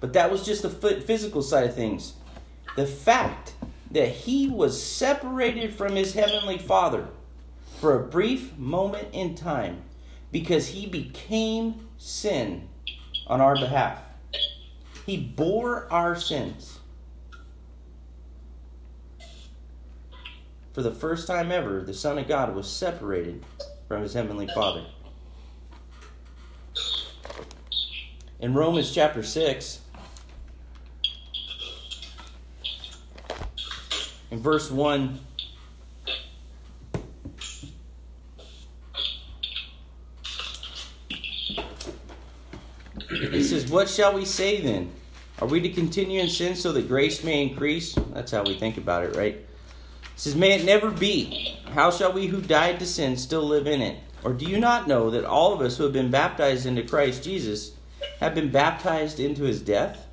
But 0.00 0.14
that 0.14 0.30
was 0.30 0.42
just 0.42 0.62
the 0.62 0.70
physical 0.70 1.42
side 1.42 1.68
of 1.68 1.74
things. 1.74 2.14
The 2.76 2.86
fact 2.86 3.52
that 3.90 4.08
he 4.08 4.48
was 4.48 4.82
separated 4.82 5.74
from 5.74 5.96
his 5.96 6.14
heavenly 6.14 6.56
Father 6.56 7.06
for 7.78 7.94
a 7.94 8.08
brief 8.08 8.56
moment 8.56 9.08
in 9.12 9.34
time 9.34 9.82
because 10.30 10.68
he 10.68 10.86
became 10.86 11.88
sin 11.98 12.70
on 13.26 13.42
our 13.42 13.56
behalf. 13.56 13.98
He 15.04 15.18
bore 15.18 15.92
our 15.92 16.16
sins. 16.16 16.78
For 20.72 20.82
the 20.82 20.92
first 20.92 21.26
time 21.26 21.52
ever, 21.52 21.82
the 21.82 21.94
Son 21.94 22.18
of 22.18 22.28
God 22.28 22.54
was 22.54 22.68
separated 22.68 23.44
from 23.88 24.02
his 24.02 24.14
heavenly 24.14 24.48
Father. 24.48 24.84
in 28.42 28.54
Romans 28.54 28.92
chapter 28.92 29.22
6, 29.22 29.80
in 34.32 34.40
verse 34.40 34.68
1. 34.68 35.20
It 43.10 43.44
says, 43.44 43.70
What 43.70 43.88
shall 43.88 44.12
we 44.12 44.24
say 44.24 44.60
then? 44.60 44.90
Are 45.40 45.46
we 45.46 45.60
to 45.60 45.68
continue 45.68 46.20
in 46.20 46.28
sin 46.28 46.56
so 46.56 46.72
that 46.72 46.88
grace 46.88 47.22
may 47.22 47.42
increase? 47.42 47.94
That's 48.12 48.32
how 48.32 48.42
we 48.42 48.58
think 48.58 48.76
about 48.76 49.04
it, 49.04 49.14
right? 49.14 49.38
Says, 50.22 50.36
May 50.36 50.52
it 50.52 50.64
never 50.64 50.92
be. 50.92 51.58
How 51.74 51.90
shall 51.90 52.12
we 52.12 52.28
who 52.28 52.40
died 52.40 52.78
to 52.78 52.86
sin 52.86 53.16
still 53.16 53.42
live 53.42 53.66
in 53.66 53.82
it? 53.82 53.98
Or 54.22 54.32
do 54.32 54.44
you 54.44 54.60
not 54.60 54.86
know 54.86 55.10
that 55.10 55.24
all 55.24 55.52
of 55.52 55.60
us 55.60 55.76
who 55.76 55.82
have 55.82 55.92
been 55.92 56.12
baptized 56.12 56.64
into 56.64 56.84
Christ 56.84 57.24
Jesus 57.24 57.72
have 58.20 58.32
been 58.32 58.52
baptized 58.52 59.18
into 59.18 59.42
his 59.42 59.60
death? 59.60 60.06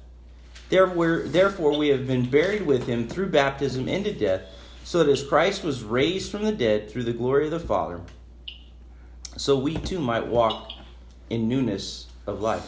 Therefore, 0.70 1.78
we 1.78 1.90
have 1.90 2.08
been 2.08 2.28
buried 2.28 2.66
with 2.66 2.88
him 2.88 3.08
through 3.08 3.30
baptism 3.30 3.88
into 3.88 4.12
death, 4.12 4.42
so 4.84 5.04
that 5.04 5.12
as 5.12 5.24
Christ 5.24 5.64
was 5.64 5.84
raised 5.84 6.32
from 6.32 6.44
the 6.44 6.54
dead 6.54 6.90
through 6.90 7.04
the 7.04 7.14
glory 7.14 7.46
of 7.46 7.52
the 7.52 7.60
Father, 7.60 8.02
so 9.38 9.60
we 9.60 9.76
too 9.76 10.00
might 10.00 10.26
walk 10.26 10.72
in 11.30 11.48
newness 11.48 12.08
of 12.26 12.42
life. 12.42 12.68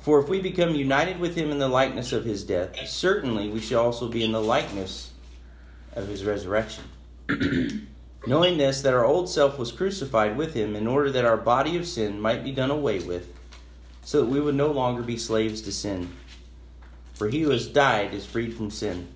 For 0.00 0.20
if 0.20 0.28
we 0.28 0.42
become 0.42 0.74
united 0.74 1.18
with 1.18 1.34
him 1.34 1.50
in 1.50 1.58
the 1.58 1.68
likeness 1.68 2.12
of 2.12 2.26
his 2.26 2.44
death, 2.44 2.76
certainly 2.86 3.48
we 3.48 3.60
shall 3.60 3.84
also 3.84 4.06
be 4.06 4.22
in 4.22 4.32
the 4.32 4.42
likeness 4.42 5.12
of 5.94 6.08
his 6.08 6.24
resurrection. 6.24 6.84
Knowing 8.26 8.58
this, 8.58 8.82
that 8.82 8.94
our 8.94 9.04
old 9.04 9.28
self 9.28 9.58
was 9.58 9.72
crucified 9.72 10.36
with 10.36 10.54
him 10.54 10.76
in 10.76 10.86
order 10.86 11.10
that 11.10 11.24
our 11.24 11.36
body 11.36 11.76
of 11.76 11.86
sin 11.86 12.20
might 12.20 12.42
be 12.42 12.52
done 12.52 12.70
away 12.70 12.98
with, 13.00 13.32
so 14.02 14.20
that 14.20 14.30
we 14.30 14.40
would 14.40 14.54
no 14.54 14.70
longer 14.70 15.02
be 15.02 15.16
slaves 15.16 15.60
to 15.62 15.72
sin. 15.72 16.10
For 17.14 17.28
he 17.28 17.42
who 17.42 17.50
has 17.50 17.68
died 17.68 18.14
is 18.14 18.26
freed 18.26 18.54
from 18.54 18.70
sin. 18.70 19.08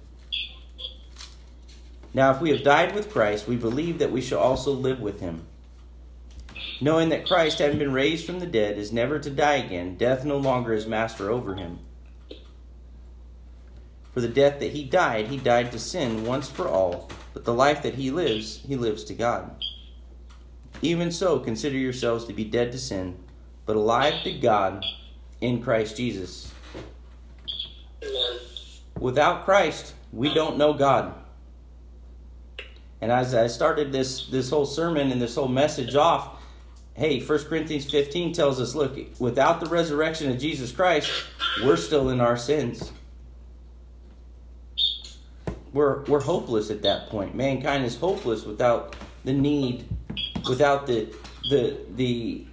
Now, 2.15 2.31
if 2.33 2.41
we 2.41 2.51
have 2.51 2.63
died 2.63 2.95
with 2.95 3.11
Christ, 3.11 3.49
we 3.49 3.57
believe 3.57 3.99
that 3.99 4.13
we 4.13 4.21
shall 4.21 4.39
also 4.39 4.73
live 4.73 5.01
with 5.01 5.21
him 5.21 5.47
knowing 6.81 7.09
that 7.09 7.27
Christ, 7.27 7.59
having 7.59 7.79
been 7.79 7.93
raised 7.93 8.25
from 8.25 8.41
the 8.41 8.47
dead, 8.47 8.79
is 8.79 8.93
never 8.93 9.19
to 9.19 9.31
die 9.31 9.57
again, 9.57 9.97
death 9.97 10.25
no 10.25 10.37
longer 10.37 10.73
is 10.73 10.87
master 10.87 11.31
over 11.31 11.55
him. 11.55 11.79
For 14.19 14.23
the 14.23 14.27
death 14.27 14.59
that 14.59 14.73
he 14.73 14.83
died, 14.83 15.29
he 15.29 15.37
died 15.37 15.71
to 15.71 15.79
sin 15.79 16.25
once 16.25 16.51
for 16.51 16.67
all, 16.67 17.09
but 17.35 17.45
the 17.45 17.55
life 17.55 17.85
that 17.85 17.95
he 17.95 18.11
lives, 18.11 18.61
he 18.67 18.75
lives 18.75 19.05
to 19.05 19.15
God. 19.15 19.65
Even 20.83 21.13
so, 21.13 21.39
consider 21.39 21.77
yourselves 21.77 22.25
to 22.25 22.33
be 22.33 22.43
dead 22.43 22.73
to 22.73 22.79
sin, 22.79 23.17
but 23.65 23.77
alive 23.77 24.25
to 24.25 24.33
God 24.33 24.85
in 25.41 25.63
Christ 25.63 25.97
Jesus. 25.97 26.53
Amen. 28.03 28.41
Without 28.99 29.45
Christ, 29.45 29.95
we 30.13 30.35
don't 30.35 30.59
know 30.59 30.73
God. 30.73 31.15
And 33.01 33.13
as 33.13 33.37
I 33.37 33.47
started 33.47 33.93
this 33.93 34.27
this 34.27 34.51
whole 34.51 34.67
sermon 34.67 35.13
and 35.13 35.23
this 35.23 35.37
whole 35.37 35.47
message 35.47 35.95
off, 35.95 36.43
hey, 36.95 37.21
1 37.21 37.39
Corinthians 37.45 37.89
15 37.89 38.33
tells 38.33 38.61
us 38.61 38.75
look, 38.75 38.99
without 39.21 39.61
the 39.61 39.67
resurrection 39.67 40.29
of 40.29 40.41
Jesus 40.41 40.73
Christ, 40.73 41.09
we're 41.63 41.77
still 41.77 42.09
in 42.09 42.21
our 42.21 42.37
sins. 42.37 42.91
We're, 45.73 46.03
we're 46.05 46.21
hopeless 46.21 46.71
at 46.71 46.83
that 46.83 47.09
point. 47.09 47.35
Mankind 47.35 47.85
is 47.85 47.97
hopeless 47.97 48.45
without 48.45 48.97
the 49.25 49.33
need, 49.33 49.85
without 50.49 50.87
the, 50.87 51.15
the, 51.51 51.77
the 51.95 52.47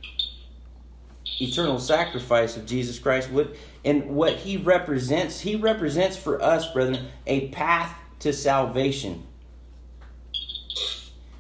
eternal 1.40 1.80
sacrifice 1.80 2.58
of 2.58 2.66
Jesus 2.66 3.00
Christ. 3.00 3.30
What 3.30 3.56
And 3.84 4.16
what 4.16 4.36
he 4.36 4.58
represents, 4.58 5.40
he 5.40 5.56
represents 5.56 6.18
for 6.18 6.42
us, 6.42 6.72
brethren, 6.72 7.08
a 7.26 7.50
path 7.50 7.98
to 8.20 8.34
salvation. 8.34 9.24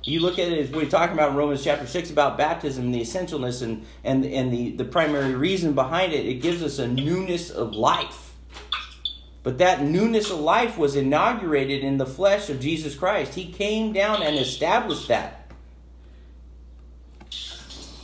You 0.03 0.19
look 0.19 0.37
at 0.37 0.51
it 0.51 0.59
as 0.59 0.69
we're 0.69 0.85
talking 0.85 1.15
about 1.15 1.31
in 1.31 1.35
Romans 1.35 1.63
chapter 1.63 1.87
6 1.87 2.11
about 2.11 2.37
baptism 2.37 2.85
and 2.85 2.93
the 2.93 3.01
essentialness 3.01 3.63
and, 3.63 3.85
and, 4.03 4.23
and 4.23 4.53
the, 4.53 4.71
the 4.71 4.85
primary 4.85 5.33
reason 5.33 5.73
behind 5.73 6.13
it, 6.13 6.27
it 6.27 6.35
gives 6.35 6.61
us 6.61 6.77
a 6.77 6.87
newness 6.87 7.49
of 7.49 7.73
life. 7.73 8.24
But 9.45 9.59
that 9.59 9.83
newness 9.83 10.31
of 10.31 10.39
life 10.39 10.75
was 10.75 10.95
inaugurated 10.95 11.83
in 11.83 11.99
the 11.99 12.05
flesh 12.07 12.49
of 12.49 12.59
Jesus 12.59 12.95
Christ. 12.95 13.35
He 13.35 13.51
came 13.51 13.93
down 13.93 14.23
and 14.23 14.37
established 14.37 15.07
that. 15.09 15.51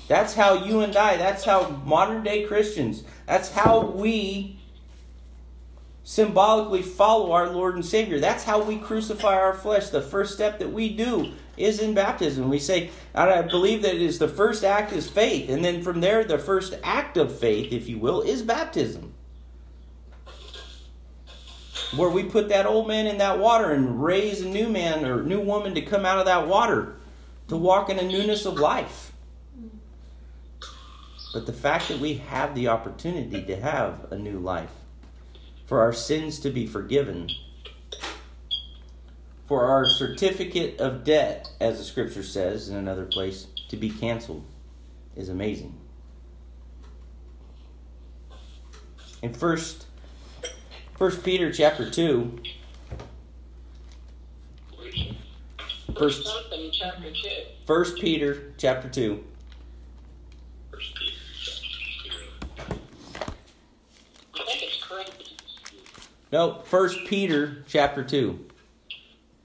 That's 0.08 0.36
how 0.36 0.66
you 0.66 0.82
and 0.82 0.96
I, 0.96 1.18
that's 1.18 1.44
how 1.44 1.82
modern 1.84 2.22
day 2.22 2.44
Christians, 2.44 3.04
that's 3.26 3.50
how 3.50 3.88
we 3.88 4.60
symbolically 6.04 6.84
follow 6.84 7.32
our 7.32 7.50
Lord 7.50 7.74
and 7.74 7.84
Savior. 7.84 8.20
That's 8.20 8.44
how 8.44 8.62
we 8.62 8.78
crucify 8.78 9.34
our 9.34 9.56
flesh. 9.56 9.90
The 9.90 10.02
first 10.02 10.36
step 10.36 10.60
that 10.60 10.72
we 10.72 10.96
do 10.96 11.32
is 11.58 11.80
in 11.80 11.96
baptism. 11.96 12.50
We 12.50 12.60
say, 12.60 12.92
I 13.16 13.42
believe 13.42 13.82
that 13.82 13.96
it 13.96 14.02
is 14.02 14.20
the 14.20 14.28
first 14.28 14.64
act 14.64 14.94
is 14.94 15.10
faith. 15.10 15.50
And 15.50 15.66
then 15.66 15.82
from 15.82 16.02
there, 16.02 16.24
the 16.24 16.38
first 16.38 16.78
act 16.84 17.18
of 17.18 17.36
faith, 17.36 17.74
if 17.74 17.90
you 17.90 17.98
will, 17.98 18.22
is 18.22 18.44
baptism. 18.44 19.16
Where 21.96 22.10
we 22.10 22.24
put 22.24 22.50
that 22.50 22.66
old 22.66 22.88
man 22.88 23.06
in 23.06 23.18
that 23.18 23.40
water 23.40 23.72
and 23.72 24.02
raise 24.02 24.42
a 24.42 24.48
new 24.48 24.70
man 24.70 25.04
or 25.04 25.24
new 25.24 25.42
woman 25.42 25.76
to 25.76 25.82
come 25.82 26.06
out 26.06 26.20
of 26.20 26.26
that 26.26 26.48
water 26.48 26.96
to 27.50 27.58
walk 27.58 27.90
in 27.90 28.00
a 28.00 28.04
newness 28.04 28.46
of 28.46 28.58
life. 28.58 29.12
But 31.34 31.46
the 31.46 31.54
fact 31.54 31.90
that 31.90 32.00
we 32.00 32.16
have 32.16 32.56
the 32.56 32.70
opportunity 32.70 33.44
to 33.44 33.56
have 33.58 34.12
a 34.12 34.18
new 34.18 34.40
life 34.40 34.72
for 35.66 35.82
our 35.82 35.94
sins 35.94 36.40
to 36.40 36.50
be 36.50 36.66
forgiven, 36.66 37.30
for 39.48 39.66
our 39.66 39.86
certificate 39.86 40.80
of 40.80 41.04
debt, 41.04 41.50
as 41.60 41.78
the 41.78 41.84
scripture 41.84 42.24
says 42.24 42.70
in 42.70 42.76
another 42.76 43.06
place, 43.06 43.48
to 43.70 43.78
be 43.78 43.90
canceled 43.90 44.46
is 45.16 45.30
amazing. 45.30 45.78
In 49.22 49.34
first 49.34 49.88
First 51.02 51.24
Peter 51.24 51.52
chapter 51.52 51.90
two. 51.90 52.38
First, 55.98 56.30
First 57.66 57.96
Peter 57.96 58.54
chapter 58.60 58.88
two. 58.88 59.24
No, 66.32 66.60
First 66.66 67.00
Peter 67.08 67.64
chapter 67.68 68.04
two. 68.04 68.46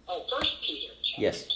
Oh, 0.06 0.26
First 0.30 0.56
Peter. 0.60 0.92
Yes. 1.16 1.55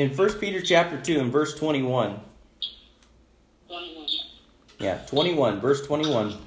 In 0.00 0.14
First 0.14 0.40
Peter 0.40 0.62
chapter 0.62 0.98
2 0.98 1.20
and 1.20 1.30
verse 1.30 1.54
21. 1.56 2.18
21. 3.68 4.06
Yeah, 4.78 4.98
21, 5.06 5.60
verse 5.60 5.86
21 5.86 6.38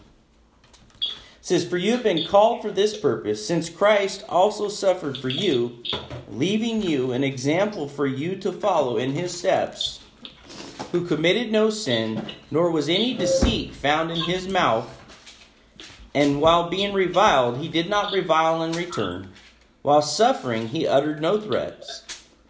says, 1.39 1.63
For 1.63 1.77
you 1.77 1.91
have 1.91 2.01
been 2.01 2.25
called 2.25 2.63
for 2.63 2.71
this 2.71 2.97
purpose, 2.97 3.45
since 3.45 3.69
Christ 3.69 4.23
also 4.27 4.69
suffered 4.69 5.19
for 5.19 5.29
you, 5.29 5.83
leaving 6.31 6.81
you 6.81 7.11
an 7.11 7.23
example 7.23 7.87
for 7.87 8.07
you 8.07 8.37
to 8.37 8.51
follow 8.51 8.97
in 8.97 9.11
his 9.11 9.37
steps, 9.37 9.99
who 10.91 11.05
committed 11.05 11.51
no 11.51 11.69
sin, 11.69 12.25
nor 12.49 12.71
was 12.71 12.89
any 12.89 13.13
deceit 13.13 13.75
found 13.75 14.09
in 14.09 14.23
his 14.23 14.47
mouth. 14.47 14.89
And 16.15 16.41
while 16.41 16.71
being 16.71 16.91
reviled, 16.91 17.59
he 17.59 17.67
did 17.67 17.87
not 17.87 18.13
revile 18.13 18.63
in 18.63 18.71
return. 18.71 19.31
While 19.83 20.01
suffering, 20.01 20.69
he 20.69 20.87
uttered 20.87 21.21
no 21.21 21.39
threats, 21.39 22.03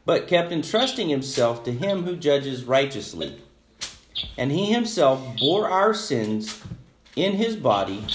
but 0.05 0.27
kept 0.27 0.51
entrusting 0.51 1.09
himself 1.09 1.63
to 1.63 1.71
him 1.71 2.03
who 2.03 2.15
judges 2.15 2.65
righteously. 2.65 3.41
And 4.37 4.51
he 4.51 4.71
himself 4.71 5.37
bore 5.39 5.69
our 5.69 5.93
sins 5.93 6.61
in 7.15 7.33
his 7.33 7.55
body 7.55 8.05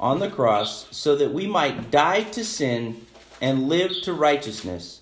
on 0.00 0.18
the 0.18 0.30
cross 0.30 0.86
so 0.90 1.14
that 1.16 1.32
we 1.32 1.46
might 1.46 1.90
die 1.90 2.24
to 2.24 2.44
sin 2.44 3.06
and 3.40 3.68
live 3.68 3.92
to 4.02 4.12
righteousness. 4.12 5.00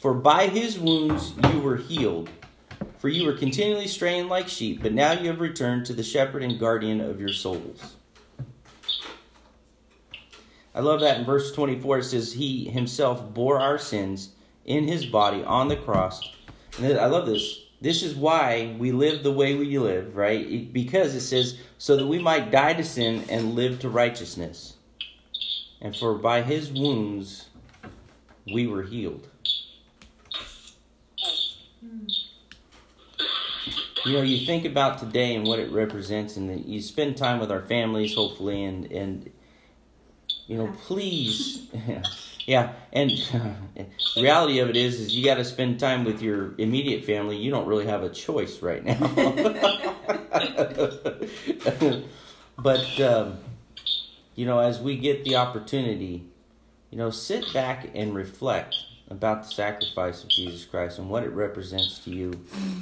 For 0.00 0.12
by 0.12 0.48
his 0.48 0.78
wounds 0.78 1.34
you 1.50 1.60
were 1.60 1.76
healed. 1.76 2.28
For 2.98 3.08
you 3.08 3.26
were 3.26 3.32
continually 3.32 3.88
straying 3.88 4.28
like 4.28 4.48
sheep, 4.48 4.82
but 4.82 4.92
now 4.92 5.12
you 5.12 5.28
have 5.28 5.40
returned 5.40 5.86
to 5.86 5.92
the 5.92 6.04
shepherd 6.04 6.42
and 6.42 6.58
guardian 6.58 7.00
of 7.00 7.20
your 7.20 7.32
souls. 7.32 7.96
I 10.74 10.80
love 10.80 11.00
that 11.00 11.18
in 11.18 11.24
verse 11.24 11.52
24 11.52 11.98
it 11.98 12.04
says, 12.04 12.34
He 12.34 12.66
himself 12.66 13.34
bore 13.34 13.58
our 13.58 13.78
sins 13.78 14.30
in 14.64 14.84
his 14.86 15.06
body 15.06 15.42
on 15.44 15.68
the 15.68 15.76
cross. 15.76 16.20
And 16.78 16.98
I 16.98 17.06
love 17.06 17.26
this. 17.26 17.60
this 17.80 18.02
is 18.02 18.14
why 18.14 18.74
we 18.78 18.92
live 18.92 19.22
the 19.22 19.32
way 19.32 19.54
we 19.56 19.78
live, 19.78 20.16
right? 20.16 20.72
Because 20.72 21.14
it 21.14 21.20
says, 21.20 21.58
so 21.78 21.96
that 21.96 22.06
we 22.06 22.18
might 22.18 22.50
die 22.50 22.74
to 22.74 22.84
sin 22.84 23.24
and 23.28 23.54
live 23.54 23.80
to 23.80 23.88
righteousness. 23.88 24.76
And 25.80 25.96
for 25.96 26.14
by 26.14 26.42
his 26.42 26.70
wounds 26.70 27.48
we 28.46 28.66
were 28.66 28.82
healed. 28.82 29.28
You 34.04 34.14
know, 34.14 34.22
you 34.22 34.44
think 34.44 34.64
about 34.64 34.98
today 34.98 35.36
and 35.36 35.46
what 35.46 35.60
it 35.60 35.70
represents, 35.70 36.36
and 36.36 36.64
you 36.64 36.82
spend 36.82 37.16
time 37.16 37.38
with 37.38 37.52
our 37.52 37.62
families, 37.62 38.14
hopefully, 38.14 38.64
and 38.64 38.90
and 38.90 39.30
you 40.46 40.56
know, 40.58 40.72
please, 40.86 41.68
yeah. 42.46 42.72
And 42.92 43.12
reality 44.16 44.58
of 44.58 44.68
it 44.68 44.76
is, 44.76 45.00
is 45.00 45.14
you 45.14 45.24
got 45.24 45.36
to 45.36 45.44
spend 45.44 45.80
time 45.80 46.04
with 46.04 46.22
your 46.22 46.54
immediate 46.58 47.04
family. 47.04 47.36
You 47.36 47.50
don't 47.50 47.66
really 47.66 47.86
have 47.86 48.02
a 48.02 48.10
choice 48.10 48.62
right 48.62 48.84
now. 48.84 48.98
but 52.58 53.00
um, 53.00 53.38
you 54.34 54.46
know, 54.46 54.58
as 54.58 54.80
we 54.80 54.96
get 54.96 55.24
the 55.24 55.36
opportunity, 55.36 56.24
you 56.90 56.98
know, 56.98 57.10
sit 57.10 57.52
back 57.52 57.90
and 57.94 58.14
reflect 58.14 58.76
about 59.08 59.44
the 59.44 59.50
sacrifice 59.50 60.22
of 60.22 60.30
Jesus 60.30 60.64
Christ 60.64 60.98
and 60.98 61.08
what 61.08 61.22
it 61.22 61.30
represents 61.30 61.98
to 62.00 62.10
you, 62.10 62.32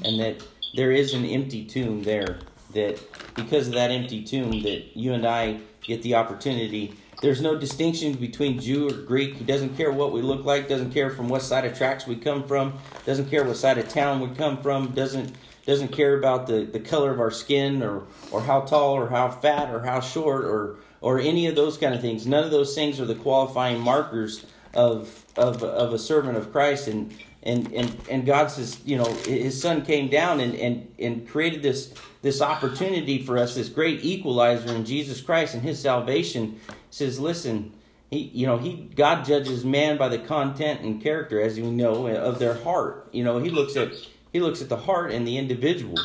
and 0.05 0.19
that 0.21 0.43
there 0.75 0.93
is 0.93 1.15
an 1.15 1.25
empty 1.25 1.65
tomb 1.65 2.03
there. 2.03 2.39
That 2.75 3.01
because 3.35 3.67
of 3.67 3.75
that 3.75 3.91
empty 3.91 4.23
tomb, 4.23 4.63
that 4.63 4.97
you 4.97 5.13
and 5.13 5.27
I 5.27 5.59
get 5.83 6.03
the 6.03 6.15
opportunity. 6.15 6.95
There's 7.21 7.43
no 7.43 7.55
distinction 7.55 8.15
between 8.15 8.61
Jew 8.61 8.89
or 8.89 8.93
Greek. 8.93 9.37
He 9.37 9.45
doesn't 9.45 9.77
care 9.77 9.93
what 9.93 10.13
we 10.13 10.23
look 10.23 10.47
like. 10.47 10.69
Doesn't 10.69 10.93
care 10.93 11.11
from 11.11 11.29
what 11.29 11.43
side 11.43 11.67
of 11.67 11.77
tracks 11.77 12.07
we 12.07 12.17
come 12.17 12.45
from. 12.45 12.79
Doesn't 13.05 13.29
care 13.29 13.45
what 13.45 13.57
side 13.57 13.77
of 13.77 13.89
town 13.89 14.21
we 14.21 14.35
come 14.35 14.63
from. 14.63 14.93
Doesn't 14.93 15.35
doesn't 15.67 15.89
care 15.89 16.19
about 16.19 16.47
the, 16.47 16.65
the 16.65 16.81
color 16.81 17.13
of 17.13 17.21
our 17.21 17.31
skin 17.31 17.83
or 17.83 18.05
or 18.31 18.43
how 18.43 18.63
tall 18.63 18.95
or 18.95 19.11
how 19.11 19.31
fat 19.31 19.73
or 19.73 19.81
how 19.81 20.01
short 20.01 20.45
or 20.45 20.77
or 21.03 21.19
any 21.19 21.47
of 21.47 21.55
those 21.55 21.77
kind 21.77 21.95
of 21.95 22.01
things. 22.01 22.27
None 22.27 22.43
of 22.43 22.51
those 22.51 22.75
things 22.75 22.99
are 22.99 23.05
the 23.05 23.15
qualifying 23.15 23.81
markers 23.81 24.47
of 24.73 25.27
of 25.37 25.63
of 25.63 25.93
a 25.93 25.99
servant 25.99 26.39
of 26.39 26.51
Christ 26.51 26.89
and 26.89 27.15
and 27.43 27.73
and 27.75 27.97
and 28.09 28.27
God 28.27 28.51
says, 28.51 28.81
you 28.85 28.97
know, 28.97 29.13
his 29.27 29.61
son 29.61 29.85
came 29.85 30.09
down 30.09 30.41
and 30.41 30.55
and 30.55 30.91
and 30.99 31.29
created 31.29 31.63
this 31.63 31.93
this 32.23 32.41
opportunity 32.41 33.23
for 33.23 33.39
us, 33.39 33.55
this 33.55 33.69
great 33.69 34.05
equalizer 34.05 34.75
in 34.75 34.85
Jesus 34.85 35.21
Christ 35.21 35.55
and 35.55 35.63
his 35.63 35.79
salvation 35.79 36.61
says, 36.91 37.19
listen, 37.19 37.73
he 38.11 38.19
you 38.19 38.47
know, 38.47 38.59
he 38.59 38.91
God 38.95 39.25
judges 39.25 39.65
man 39.65 39.97
by 39.97 40.09
the 40.09 40.19
content 40.19 40.81
and 40.81 41.01
character 41.03 41.41
as 41.41 41.57
we 41.57 41.71
know 41.71 42.07
of 42.07 42.39
their 42.39 42.55
heart. 42.55 43.09
You 43.13 43.25
know, 43.25 43.39
he 43.39 43.51
looks 43.51 43.77
at 43.77 43.93
he 44.33 44.41
looks 44.41 44.61
at 44.61 44.69
the 44.69 44.77
heart 44.77 45.13
and 45.13 45.27
the 45.27 45.39
individual. 45.39 45.99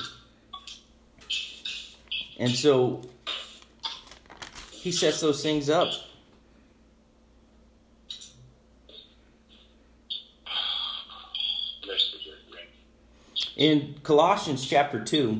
And 2.37 2.51
so 2.51 3.01
he 4.71 4.91
sets 4.91 5.21
those 5.21 5.41
things 5.41 5.69
up. 5.69 5.87
In 13.55 13.95
Colossians 14.03 14.67
chapter 14.67 15.01
2, 15.01 15.39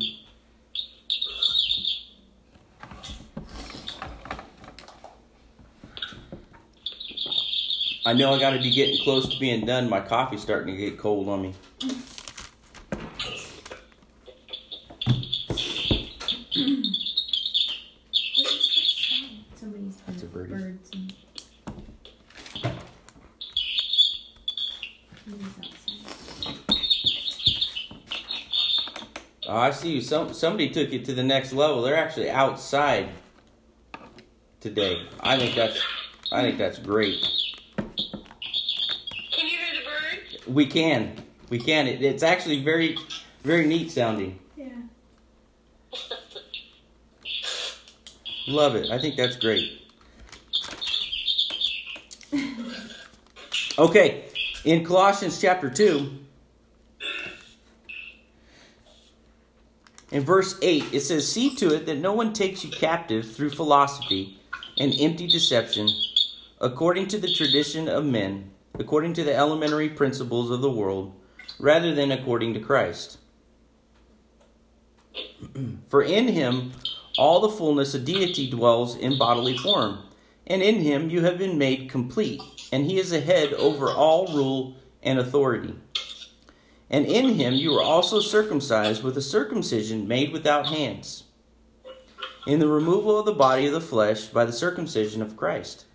I 8.06 8.14
know 8.14 8.34
I 8.34 8.40
got 8.40 8.52
to 8.52 8.60
be 8.60 8.72
getting 8.72 9.04
close 9.04 9.28
to 9.34 9.40
being 9.40 9.66
done. 9.66 9.90
My 9.90 10.00
coffee's 10.00 10.42
starting 10.42 10.76
to 10.76 10.80
get 10.80 10.98
cold 11.00 11.28
on 11.28 11.42
me. 11.42 11.54
What 17.56 18.46
is 18.52 18.68
that 18.76 18.86
sound? 18.98 19.46
Somebody's 19.56 20.02
That's 20.08 20.24
a 20.24 20.26
birdie. 20.28 20.54
birds 20.54 20.90
and. 20.94 21.14
What 25.26 25.42
is 25.42 25.56
that 25.56 25.66
sound? 25.86 26.60
Oh, 29.48 29.58
I 29.58 29.72
see 29.72 29.94
you. 29.94 30.02
Some 30.02 30.34
somebody 30.34 30.70
took 30.70 30.92
it 30.92 31.06
to 31.06 31.14
the 31.14 31.24
next 31.24 31.54
level. 31.54 31.82
They're 31.84 31.98
actually 31.98 32.30
outside 32.32 33.10
today. 34.60 35.08
I 35.20 35.38
think 35.38 35.56
that's 35.56 35.80
I 36.32 36.42
think 36.42 36.58
that's 36.58 36.80
great. 36.80 37.22
Can 37.78 37.88
you 39.48 39.58
hear 39.58 39.68
the 39.80 39.86
bird? 39.86 40.45
We 40.56 40.66
can. 40.68 41.12
We 41.50 41.60
can. 41.60 41.86
It, 41.86 42.02
it's 42.02 42.24
actually 42.24 42.64
very 42.64 42.98
very 43.44 43.68
neat 43.68 43.92
sounding. 43.92 44.40
Yeah. 44.56 44.70
Love 48.48 48.76
it. 48.76 48.90
I 48.90 48.98
think 48.98 49.18
that's 49.18 49.36
great. 49.36 49.82
Okay, 53.78 54.24
in 54.64 54.86
Colossians 54.86 55.42
chapter 55.42 55.70
2, 55.70 56.20
in 60.12 60.24
verse 60.24 60.58
8, 60.62 60.86
it 60.94 61.02
says, 61.02 61.30
See 61.30 61.54
to 61.58 61.76
it 61.76 61.86
that 61.86 61.98
no 61.98 62.14
one 62.14 62.32
takes 62.32 62.64
you 62.64 62.72
captive 62.72 63.30
through 63.30 63.50
philosophy 63.50 64.40
and 64.78 64.94
empty 64.98 65.28
deception, 65.28 65.90
according 66.62 67.10
to 67.10 67.18
the 67.18 67.34
tradition 67.34 67.90
of 67.90 68.06
men, 68.06 68.52
according 68.80 69.14
to 69.14 69.24
the 69.24 69.36
elementary 69.36 69.90
principles 69.90 70.52
of 70.52 70.62
the 70.62 70.72
world, 70.72 71.14
rather 71.60 71.94
than 71.94 72.12
according 72.12 72.54
to 72.54 72.60
Christ. 72.60 73.18
For 75.90 76.02
in 76.02 76.28
him 76.28 76.74
all 77.18 77.40
the 77.40 77.50
fullness 77.50 77.94
of 77.94 78.06
deity 78.06 78.50
dwells 78.50 78.96
in 78.96 79.18
bodily 79.18 79.58
form, 79.58 80.00
and 80.48 80.62
in 80.62 80.82
him 80.82 81.10
you 81.10 81.22
have 81.22 81.38
been 81.38 81.58
made 81.58 81.90
complete, 81.90 82.42
and 82.72 82.86
he 82.86 83.00
is 83.00 83.10
the 83.10 83.22
head 83.22 83.54
over 83.54 83.90
all 83.90 84.28
rule 84.36 84.76
and 85.02 85.20
authority. 85.20 85.76
And 86.90 87.06
in 87.06 87.36
him 87.36 87.54
you 87.54 87.74
are 87.74 87.84
also 87.84 88.20
circumcised 88.20 89.04
with 89.04 89.18
a 89.18 89.22
circumcision 89.22 90.08
made 90.08 90.32
without 90.32 90.68
hands, 90.68 91.24
in 92.46 92.60
the 92.60 92.68
removal 92.68 93.18
of 93.18 93.26
the 93.26 93.34
body 93.34 93.66
of 93.66 93.74
the 93.74 93.82
flesh 93.82 94.28
by 94.28 94.46
the 94.46 94.54
circumcision 94.54 95.22
of 95.22 95.36
Christ, 95.36 95.86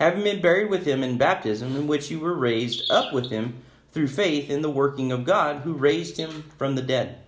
having 0.00 0.24
been 0.24 0.40
buried 0.40 0.70
with 0.70 0.86
him 0.86 1.02
in 1.02 1.18
baptism, 1.18 1.76
in 1.76 1.86
which 1.86 2.10
you 2.10 2.18
were 2.18 2.34
raised 2.34 2.90
up 2.90 3.12
with 3.12 3.30
him 3.30 3.62
through 3.92 4.08
faith 4.08 4.48
in 4.48 4.62
the 4.62 4.70
working 4.70 5.12
of 5.12 5.24
God 5.24 5.58
who 5.58 5.74
raised 5.74 6.16
him 6.16 6.50
from 6.56 6.74
the 6.74 6.82
dead. 6.82 7.18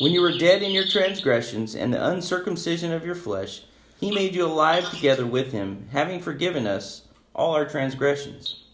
When 0.00 0.12
you 0.12 0.22
were 0.22 0.36
dead 0.36 0.62
in 0.62 0.72
your 0.72 0.86
transgressions 0.86 1.76
and 1.76 1.94
the 1.94 2.04
uncircumcision 2.04 2.90
of 2.90 3.06
your 3.06 3.14
flesh, 3.14 3.62
he 4.00 4.10
made 4.10 4.34
you 4.34 4.44
alive 4.44 4.90
together 4.90 5.24
with 5.24 5.52
him, 5.52 5.88
having 5.92 6.20
forgiven 6.20 6.66
us 6.66 7.02
all 7.32 7.54
our 7.54 7.66
transgressions, 7.66 8.64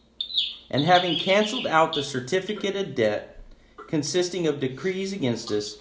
and 0.71 0.85
having 0.85 1.19
canceled 1.19 1.67
out 1.67 1.95
the 1.95 2.03
certificate 2.03 2.75
of 2.75 2.95
debt 2.95 3.39
consisting 3.87 4.47
of 4.47 4.61
decrees 4.61 5.13
against 5.13 5.51
us, 5.51 5.77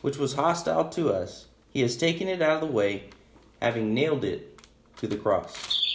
which 0.00 0.16
was 0.16 0.34
hostile 0.34 0.88
to 0.90 1.12
us, 1.12 1.46
he 1.70 1.82
has 1.82 1.96
taken 1.96 2.28
it 2.28 2.40
out 2.40 2.62
of 2.62 2.68
the 2.68 2.74
way, 2.74 3.04
having 3.60 3.92
nailed 3.92 4.24
it 4.24 4.60
to 4.96 5.06
the 5.06 5.16
cross. 5.16 5.89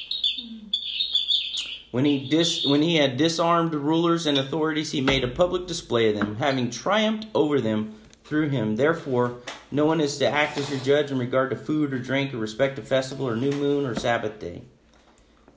When 1.95 2.03
he, 2.03 2.27
dis- 2.27 2.65
when 2.65 2.81
he 2.81 2.97
had 2.97 3.15
disarmed 3.15 3.73
rulers 3.73 4.25
and 4.25 4.37
authorities, 4.37 4.91
he 4.91 4.99
made 4.99 5.23
a 5.23 5.29
public 5.29 5.65
display 5.65 6.09
of 6.09 6.17
them, 6.17 6.35
having 6.35 6.69
triumphed 6.69 7.27
over 7.33 7.61
them 7.61 7.95
through 8.25 8.49
him. 8.49 8.75
Therefore, 8.75 9.37
no 9.71 9.85
one 9.85 10.01
is 10.01 10.17
to 10.17 10.27
act 10.27 10.57
as 10.57 10.69
your 10.69 10.81
judge 10.81 11.09
in 11.09 11.17
regard 11.17 11.51
to 11.51 11.55
food 11.55 11.93
or 11.93 11.99
drink 11.99 12.33
or 12.33 12.37
respect 12.37 12.77
of 12.77 12.85
festival 12.85 13.29
or 13.29 13.37
new 13.37 13.53
moon 13.53 13.85
or 13.85 13.95
Sabbath 13.95 14.39
day. 14.39 14.63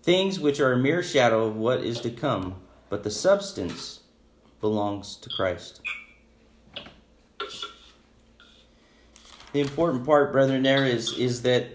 Things 0.05 0.39
which 0.39 0.61
are 0.61 0.73
a 0.73 0.79
mere 0.79 1.03
shadow 1.03 1.45
of 1.45 1.57
what 1.57 1.83
is 1.83 2.01
to 2.03 2.11
come, 2.11 2.55
but 2.89 3.03
the 3.03 3.11
substance 3.11 4.03
belongs 4.61 5.17
to 5.17 5.31
Christ. 5.31 5.81
The 9.53 9.61
important 9.61 10.07
part, 10.07 10.31
brethren, 10.31 10.63
there 10.63 10.87
is, 10.87 11.19
is 11.19 11.43
that, 11.43 11.67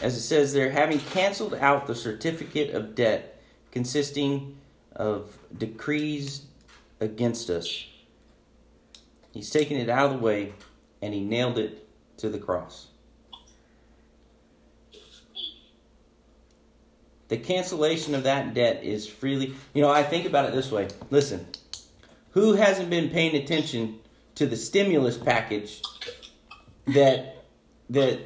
as 0.00 0.16
it 0.16 0.20
says 0.20 0.52
there, 0.52 0.70
having 0.70 1.00
canceled 1.00 1.54
out 1.54 1.88
the 1.88 1.96
certificate 1.96 2.72
of 2.72 2.94
debt 2.94 3.32
consisting 3.72 4.56
of 4.94 5.36
decrees 5.56 6.42
against 7.00 7.50
us, 7.50 7.86
he's 9.32 9.50
taken 9.50 9.76
it 9.76 9.88
out 9.88 10.12
of 10.12 10.12
the 10.12 10.24
way 10.24 10.52
and 11.00 11.12
he 11.12 11.20
nailed 11.20 11.58
it 11.58 11.88
to 12.18 12.28
the 12.28 12.38
cross. 12.38 12.86
The 17.28 17.38
cancellation 17.38 18.14
of 18.14 18.24
that 18.24 18.52
debt 18.52 18.84
is 18.84 19.08
freely. 19.08 19.54
You 19.72 19.80
know, 19.80 19.90
I 19.90 20.02
think 20.02 20.26
about 20.26 20.44
it 20.44 20.52
this 20.52 20.70
way. 20.70 20.88
Listen, 21.10 21.46
who 22.32 22.52
hasn't 22.52 22.90
been 22.90 23.08
paying 23.08 23.34
attention 23.34 24.00
to 24.34 24.46
the 24.46 24.56
stimulus 24.56 25.16
package 25.16 25.80
that 26.88 27.44
that 27.88 28.20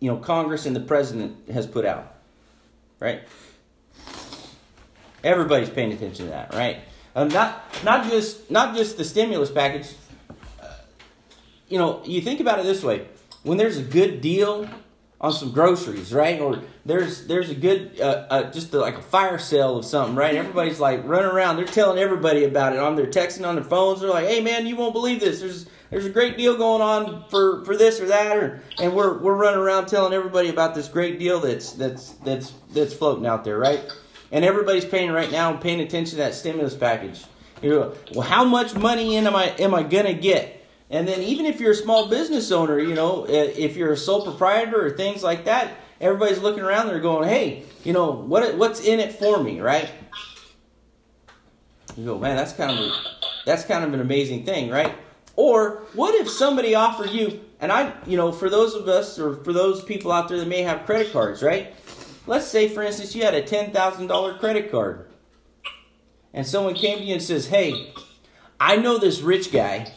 you 0.00 0.10
know 0.10 0.16
Congress 0.16 0.66
and 0.66 0.74
the 0.74 0.80
president 0.80 1.48
has 1.48 1.66
put 1.66 1.84
out? 1.84 2.16
Right? 2.98 3.22
Everybody's 5.22 5.70
paying 5.70 5.92
attention 5.92 6.26
to 6.26 6.30
that, 6.30 6.54
right? 6.54 6.80
Um, 7.14 7.28
not 7.28 7.62
not 7.84 8.08
just 8.08 8.50
not 8.50 8.76
just 8.76 8.96
the 8.96 9.04
stimulus 9.04 9.50
package. 9.50 9.88
you 11.68 11.78
know, 11.78 12.02
you 12.04 12.20
think 12.20 12.40
about 12.40 12.58
it 12.58 12.64
this 12.64 12.82
way: 12.82 13.06
when 13.42 13.58
there's 13.58 13.78
a 13.78 13.82
good 13.82 14.20
deal 14.20 14.68
on 15.20 15.32
some 15.32 15.52
groceries, 15.52 16.14
right? 16.14 16.40
Or 16.40 16.62
there's 16.86 17.26
there's 17.26 17.50
a 17.50 17.54
good 17.54 18.00
uh, 18.00 18.26
uh, 18.30 18.50
just 18.50 18.72
like 18.72 18.96
a 18.96 19.02
fire 19.02 19.38
sale 19.38 19.76
of 19.76 19.84
something, 19.84 20.16
right? 20.16 20.34
Everybody's 20.34 20.80
like 20.80 21.06
running 21.06 21.30
around. 21.30 21.56
They're 21.56 21.66
telling 21.66 21.98
everybody 21.98 22.44
about 22.44 22.72
it 22.72 22.78
on 22.78 22.96
their 22.96 23.06
texting 23.06 23.46
on 23.46 23.54
their 23.54 23.64
phones. 23.64 24.00
They're 24.00 24.10
like, 24.10 24.26
"Hey, 24.26 24.40
man, 24.40 24.66
you 24.66 24.76
won't 24.76 24.94
believe 24.94 25.20
this. 25.20 25.40
There's 25.40 25.66
there's 25.90 26.06
a 26.06 26.10
great 26.10 26.38
deal 26.38 26.56
going 26.56 26.80
on 26.80 27.28
for, 27.28 27.64
for 27.64 27.76
this 27.76 28.00
or 28.00 28.06
that," 28.06 28.36
or, 28.36 28.62
and 28.80 28.94
we're 28.94 29.18
we're 29.18 29.34
running 29.34 29.60
around 29.60 29.86
telling 29.86 30.14
everybody 30.14 30.48
about 30.48 30.74
this 30.74 30.88
great 30.88 31.18
deal 31.18 31.40
that's 31.40 31.72
that's 31.72 32.10
that's 32.24 32.52
that's 32.72 32.94
floating 32.94 33.26
out 33.26 33.44
there, 33.44 33.58
right? 33.58 33.80
And 34.32 34.44
everybody's 34.44 34.84
paying 34.84 35.10
right 35.10 35.30
now, 35.30 35.52
paying 35.54 35.80
attention 35.80 36.12
to 36.12 36.16
that 36.16 36.34
stimulus 36.34 36.74
package. 36.74 37.24
You 37.62 37.70
know, 37.70 37.94
well, 38.14 38.22
how 38.22 38.44
much 38.44 38.74
money 38.74 39.16
in 39.16 39.26
am 39.26 39.36
I 39.36 39.48
am 39.58 39.74
I 39.74 39.82
gonna 39.82 40.14
get? 40.14 40.64
And 40.88 41.06
then 41.06 41.22
even 41.22 41.46
if 41.46 41.60
you're 41.60 41.72
a 41.72 41.76
small 41.76 42.08
business 42.08 42.50
owner, 42.50 42.78
you 42.78 42.94
know, 42.94 43.26
if 43.28 43.76
you're 43.76 43.92
a 43.92 43.96
sole 43.96 44.24
proprietor 44.24 44.84
or 44.84 44.90
things 44.90 45.22
like 45.22 45.44
that, 45.44 45.72
everybody's 46.00 46.38
looking 46.38 46.62
around 46.62 46.88
They're 46.88 47.00
going, 47.00 47.28
"Hey, 47.28 47.64
you 47.84 47.92
know, 47.92 48.10
what 48.10 48.56
what's 48.56 48.80
in 48.80 48.98
it 48.98 49.12
for 49.12 49.42
me, 49.42 49.60
right?" 49.60 49.90
You 51.96 52.06
go, 52.06 52.18
"Man, 52.18 52.36
that's 52.36 52.52
kind 52.52 52.70
of 52.70 52.78
a, 52.78 52.92
that's 53.44 53.64
kind 53.64 53.84
of 53.84 53.92
an 53.92 54.00
amazing 54.00 54.44
thing, 54.44 54.70
right?" 54.70 54.94
Or 55.36 55.82
what 55.94 56.14
if 56.14 56.28
somebody 56.28 56.74
offered 56.74 57.10
you, 57.10 57.40
and 57.60 57.70
I, 57.70 57.92
you 58.06 58.16
know, 58.16 58.32
for 58.32 58.50
those 58.50 58.74
of 58.74 58.88
us 58.88 59.18
or 59.18 59.36
for 59.44 59.52
those 59.52 59.82
people 59.82 60.12
out 60.12 60.28
there 60.28 60.38
that 60.38 60.48
may 60.48 60.62
have 60.62 60.86
credit 60.86 61.12
cards, 61.12 61.42
right? 61.42 61.74
Let's 62.26 62.46
say, 62.46 62.68
for 62.68 62.82
instance, 62.82 63.14
you 63.14 63.22
had 63.22 63.34
a 63.34 63.42
ten 63.42 63.72
thousand 63.72 64.08
dollar 64.08 64.38
credit 64.38 64.70
card, 64.70 65.10
and 66.32 66.46
someone 66.46 66.74
came 66.74 66.98
to 66.98 67.04
you 67.04 67.14
and 67.14 67.22
says, 67.22 67.48
"Hey, 67.48 67.92
I 68.58 68.76
know 68.76 68.98
this 68.98 69.20
rich 69.20 69.52
guy." 69.52 69.92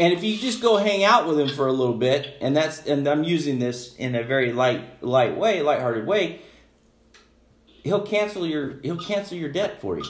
And 0.00 0.12
if 0.12 0.22
you 0.22 0.36
just 0.36 0.62
go 0.62 0.76
hang 0.76 1.02
out 1.02 1.26
with 1.26 1.40
him 1.40 1.48
for 1.48 1.66
a 1.66 1.72
little 1.72 1.96
bit, 1.96 2.36
and 2.40 2.56
that's 2.56 2.86
and 2.86 3.06
I'm 3.08 3.24
using 3.24 3.58
this 3.58 3.96
in 3.96 4.14
a 4.14 4.22
very 4.22 4.52
light 4.52 5.02
light 5.02 5.36
way, 5.36 5.60
lighthearted 5.60 6.06
way, 6.06 6.40
he'll 7.82 8.06
cancel 8.06 8.46
your 8.46 8.78
he'll 8.82 9.02
cancel 9.02 9.36
your 9.36 9.50
debt 9.50 9.80
for 9.80 9.98
you. 9.98 10.04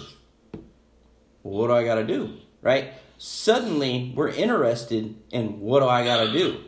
Well, 1.43 1.63
what 1.63 1.69
do 1.69 1.73
I 1.73 1.85
got 1.85 1.95
to 1.95 2.07
do? 2.07 2.35
Right? 2.61 2.93
Suddenly, 3.17 4.13
we're 4.15 4.29
interested 4.29 5.17
in 5.31 5.61
what 5.61 5.81
do 5.81 5.89
I 5.89 6.05
got 6.05 6.25
to 6.25 6.33
do? 6.33 6.61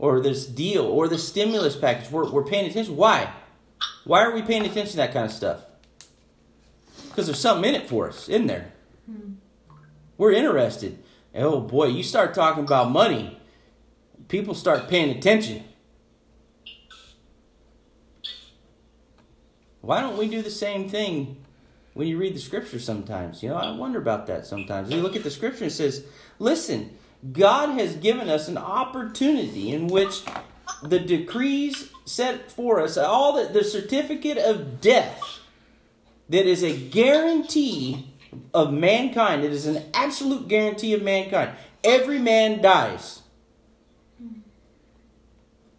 Or 0.00 0.20
this 0.20 0.46
deal, 0.46 0.84
or 0.86 1.08
the 1.08 1.18
stimulus 1.18 1.76
package. 1.76 2.10
We're, 2.10 2.28
we're 2.30 2.44
paying 2.44 2.68
attention. 2.68 2.96
Why? 2.96 3.30
Why 4.04 4.24
are 4.24 4.34
we 4.34 4.40
paying 4.40 4.64
attention 4.64 4.92
to 4.92 4.96
that 4.96 5.12
kind 5.12 5.26
of 5.26 5.30
stuff? 5.32 5.60
Because 7.08 7.26
there's 7.26 7.38
something 7.38 7.68
in 7.68 7.78
it 7.78 7.86
for 7.86 8.08
us, 8.08 8.28
isn't 8.28 8.46
there? 8.46 8.72
Hmm. 9.04 9.34
We're 10.16 10.32
interested. 10.32 11.02
Oh 11.34 11.60
boy, 11.60 11.88
you 11.88 12.02
start 12.02 12.32
talking 12.34 12.64
about 12.64 12.90
money, 12.90 13.38
people 14.28 14.54
start 14.54 14.88
paying 14.88 15.16
attention. 15.16 15.64
Why 19.82 20.00
don't 20.00 20.16
we 20.16 20.28
do 20.28 20.40
the 20.40 20.50
same 20.50 20.88
thing 20.88 21.44
when 21.94 22.06
you 22.08 22.16
read 22.16 22.34
the 22.34 22.40
scripture 22.40 22.78
sometimes? 22.78 23.42
You 23.42 23.50
know, 23.50 23.56
I 23.56 23.70
wonder 23.76 23.98
about 23.98 24.26
that 24.28 24.46
sometimes. 24.46 24.90
You 24.90 25.02
look 25.02 25.16
at 25.16 25.24
the 25.24 25.30
scripture 25.30 25.64
and 25.64 25.72
says, 25.72 26.04
listen, 26.38 26.96
God 27.32 27.78
has 27.78 27.96
given 27.96 28.28
us 28.28 28.48
an 28.48 28.56
opportunity 28.56 29.72
in 29.72 29.88
which 29.88 30.22
the 30.82 30.98
decrees 30.98 31.90
set 32.04 32.50
for 32.50 32.80
us, 32.80 32.96
all 32.96 33.34
the, 33.34 33.52
the 33.52 33.64
certificate 33.64 34.38
of 34.38 34.80
death 34.80 35.40
that 36.28 36.46
is 36.46 36.62
a 36.62 36.76
guarantee 36.76 38.14
of 38.54 38.72
mankind. 38.72 39.44
It 39.44 39.52
is 39.52 39.66
an 39.66 39.84
absolute 39.92 40.48
guarantee 40.48 40.94
of 40.94 41.02
mankind. 41.02 41.50
Every 41.84 42.18
man 42.18 42.62
dies. 42.62 43.22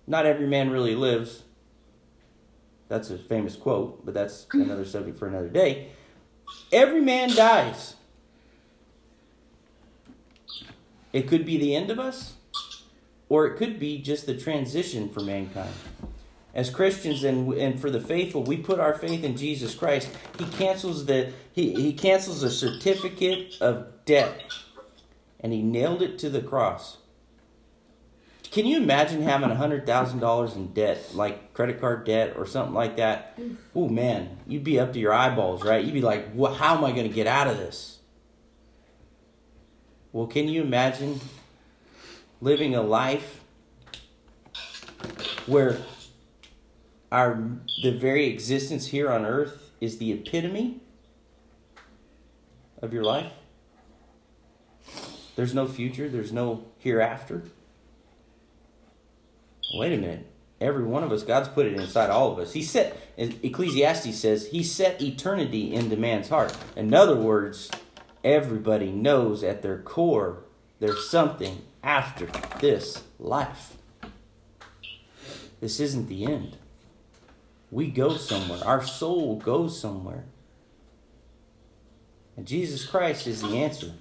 Not 0.06 0.26
every 0.26 0.48
man 0.48 0.70
really 0.70 0.96
lives. 0.96 1.44
That's 2.90 3.10
a 3.10 3.18
famous 3.18 3.56
quote, 3.56 4.06
but 4.06 4.14
that's 4.14 4.46
another 4.52 4.84
subject 4.84 5.18
for 5.18 5.28
another 5.28 5.48
day. 5.48 5.92
Every 6.74 7.00
man 7.00 7.34
dies. 7.34 7.96
It 11.14 11.28
could 11.28 11.46
be 11.46 11.58
the 11.58 11.76
end 11.76 11.92
of 11.92 12.00
us, 12.00 12.36
or 13.30 13.46
it 13.46 13.58
could 13.58 13.80
be 13.80 14.02
just 14.02 14.26
the 14.26 14.38
transition 14.38 15.10
for 15.10 15.22
mankind 15.22 15.74
as 16.54 16.70
Christians 16.70 17.24
and, 17.24 17.54
and 17.54 17.80
for 17.80 17.90
the 17.90 18.00
faithful, 18.00 18.44
we 18.44 18.58
put 18.58 18.80
our 18.80 18.94
faith 18.94 19.24
in 19.24 19.38
Jesus 19.38 19.74
Christ. 19.74 20.10
He 20.38 20.46
cancels 20.46 21.06
the 21.06 21.32
he, 21.54 21.74
he 21.74 21.94
cancels 21.94 22.42
the 22.42 22.50
certificate 22.50 23.56
of 23.62 24.06
debt 24.06 24.42
and 25.40 25.54
he 25.54 25.62
nailed 25.62 26.02
it 26.02 26.20
to 26.20 26.30
the 26.30 26.42
cross. 26.42 26.98
Can 28.52 28.66
you 28.66 28.78
imagine 28.78 29.22
having 29.22 29.50
$100,000 29.50 30.56
in 30.58 30.74
debt, 30.74 31.16
like 31.16 31.54
credit 31.54 31.80
card 31.80 32.06
debt 32.06 32.34
or 32.36 32.46
something 32.46 32.74
like 32.76 32.98
that? 32.98 33.40
Oh 33.74 33.88
man, 33.88 34.38
you'd 34.46 34.66
be 34.66 34.78
up 34.78 34.92
to 34.92 35.00
your 35.00 35.14
eyeballs, 35.14 35.64
right? 35.64 35.84
You'd 35.84 35.94
be 35.94 36.02
like, 36.02 36.28
well, 36.34 36.54
how 36.54 36.78
am 36.78 36.84
I 36.84 36.92
going 36.92 37.08
to 37.08 37.14
get 37.14 37.28
out 37.28 37.48
of 37.48 37.58
this? 37.58 38.00
Well, 40.14 40.28
can 40.28 40.48
you 40.48 40.62
imagine 40.62 41.20
living 42.42 42.76
a 42.76 42.82
life 42.82 43.42
where 45.46 45.78
our 47.12 47.42
the 47.84 47.92
very 47.92 48.28
existence 48.28 48.88
here 48.88 49.10
on 49.12 49.26
earth 49.26 49.72
is 49.82 49.98
the 49.98 50.12
epitome 50.12 50.82
of 52.82 52.94
your 52.94 53.04
life. 53.04 53.32
There's 55.36 55.54
no 55.54 55.68
future, 55.68 56.10
there's 56.10 56.32
no 56.32 56.66
hereafter. 56.80 57.44
Wait 59.74 59.94
a 59.94 59.98
minute. 59.98 60.28
Every 60.60 60.84
one 60.84 61.04
of 61.04 61.12
us, 61.12 61.24
God's 61.24 61.48
put 61.50 61.66
it 61.66 61.74
inside 61.74 62.12
all 62.12 62.32
of 62.32 62.38
us. 62.38 62.54
He 62.54 62.62
set, 62.62 62.96
Ecclesiastes 63.18 64.16
says, 64.16 64.48
He 64.48 64.64
set 64.64 65.02
eternity 65.02 65.74
into 65.74 65.98
man's 65.98 66.30
heart. 66.30 66.56
In 66.76 66.94
other 66.94 67.16
words, 67.16 67.72
everybody 68.24 68.92
knows 68.92 69.44
at 69.44 69.62
their 69.62 69.78
core 69.78 70.44
there's 70.80 71.10
something 71.10 71.62
after 71.84 72.28
this 72.60 73.04
life. 73.20 73.78
This 75.60 75.80
isn't 75.80 76.08
the 76.08 76.26
end. 76.26 76.58
We 77.70 77.90
go 77.90 78.18
somewhere. 78.18 78.60
Our 78.66 78.84
soul 78.84 79.38
goes 79.38 79.80
somewhere. 79.80 80.26
And 82.36 82.48
Jesus 82.48 82.86
Christ 82.86 83.28
is 83.28 83.42
the 83.42 83.58
answer. 83.58 83.94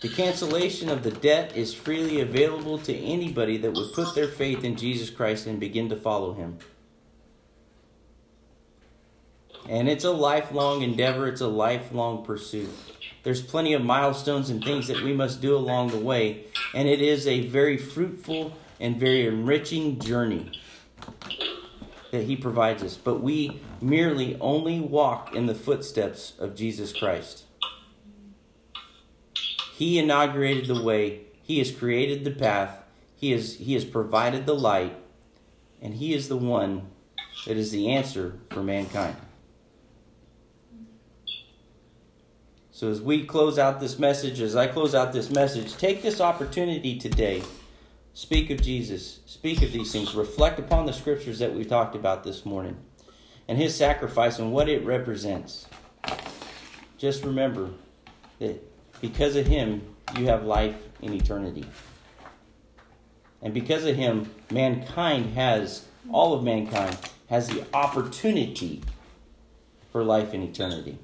The 0.00 0.08
cancellation 0.08 0.88
of 0.88 1.02
the 1.02 1.10
debt 1.10 1.56
is 1.56 1.74
freely 1.74 2.20
available 2.20 2.78
to 2.78 2.96
anybody 2.96 3.58
that 3.58 3.74
would 3.74 3.92
put 3.92 4.14
their 4.14 4.28
faith 4.28 4.64
in 4.64 4.76
Jesus 4.76 5.10
Christ 5.10 5.46
and 5.46 5.60
begin 5.60 5.90
to 5.90 5.96
follow 5.96 6.32
him. 6.32 6.58
And 9.70 9.88
it's 9.88 10.02
a 10.02 10.10
lifelong 10.10 10.82
endeavor, 10.82 11.28
it's 11.28 11.40
a 11.40 11.46
lifelong 11.46 12.24
pursuit. 12.24 12.70
There's 13.22 13.40
plenty 13.40 13.72
of 13.72 13.84
milestones 13.84 14.50
and 14.50 14.64
things 14.64 14.88
that 14.88 15.00
we 15.00 15.12
must 15.12 15.40
do 15.40 15.54
along 15.54 15.90
the 15.90 15.98
way, 15.98 16.46
and 16.74 16.88
it 16.88 17.00
is 17.00 17.28
a 17.28 17.46
very 17.46 17.76
fruitful 17.76 18.52
and 18.80 18.96
very 18.96 19.28
enriching 19.28 20.00
journey 20.00 20.60
that 22.10 22.24
He 22.24 22.34
provides 22.34 22.82
us. 22.82 22.96
But 22.96 23.20
we 23.20 23.62
merely 23.80 24.36
only 24.40 24.80
walk 24.80 25.36
in 25.36 25.46
the 25.46 25.54
footsteps 25.54 26.32
of 26.40 26.56
Jesus 26.56 26.92
Christ. 26.92 27.44
He 29.76 30.00
inaugurated 30.00 30.66
the 30.66 30.82
way, 30.82 31.26
He 31.44 31.58
has 31.58 31.70
created 31.70 32.24
the 32.24 32.32
path, 32.32 32.82
He 33.14 33.30
has, 33.30 33.54
he 33.54 33.74
has 33.74 33.84
provided 33.84 34.46
the 34.46 34.56
light, 34.56 34.96
and 35.80 35.94
He 35.94 36.12
is 36.12 36.28
the 36.28 36.36
one 36.36 36.88
that 37.46 37.56
is 37.56 37.70
the 37.70 37.92
answer 37.92 38.40
for 38.50 38.64
mankind. 38.64 39.16
So, 42.80 42.90
as 42.90 43.02
we 43.02 43.26
close 43.26 43.58
out 43.58 43.78
this 43.78 43.98
message, 43.98 44.40
as 44.40 44.56
I 44.56 44.66
close 44.66 44.94
out 44.94 45.12
this 45.12 45.28
message, 45.28 45.76
take 45.76 46.00
this 46.00 46.18
opportunity 46.18 46.98
today. 46.98 47.42
Speak 48.14 48.48
of 48.48 48.62
Jesus. 48.62 49.20
Speak 49.26 49.60
of 49.60 49.70
these 49.70 49.92
things. 49.92 50.14
Reflect 50.14 50.58
upon 50.58 50.86
the 50.86 50.94
scriptures 50.94 51.40
that 51.40 51.54
we 51.54 51.66
talked 51.66 51.94
about 51.94 52.24
this 52.24 52.46
morning 52.46 52.78
and 53.46 53.58
his 53.58 53.74
sacrifice 53.76 54.38
and 54.38 54.50
what 54.50 54.66
it 54.66 54.82
represents. 54.82 55.66
Just 56.96 57.22
remember 57.22 57.68
that 58.38 58.64
because 59.02 59.36
of 59.36 59.46
him, 59.46 59.82
you 60.16 60.28
have 60.28 60.44
life 60.44 60.88
in 61.02 61.12
eternity. 61.12 61.66
And 63.42 63.52
because 63.52 63.84
of 63.84 63.94
him, 63.94 64.30
mankind 64.50 65.34
has, 65.34 65.84
all 66.10 66.32
of 66.32 66.42
mankind, 66.42 66.96
has 67.28 67.46
the 67.46 67.62
opportunity 67.74 68.80
for 69.92 70.02
life 70.02 70.32
in 70.32 70.42
eternity. 70.42 70.96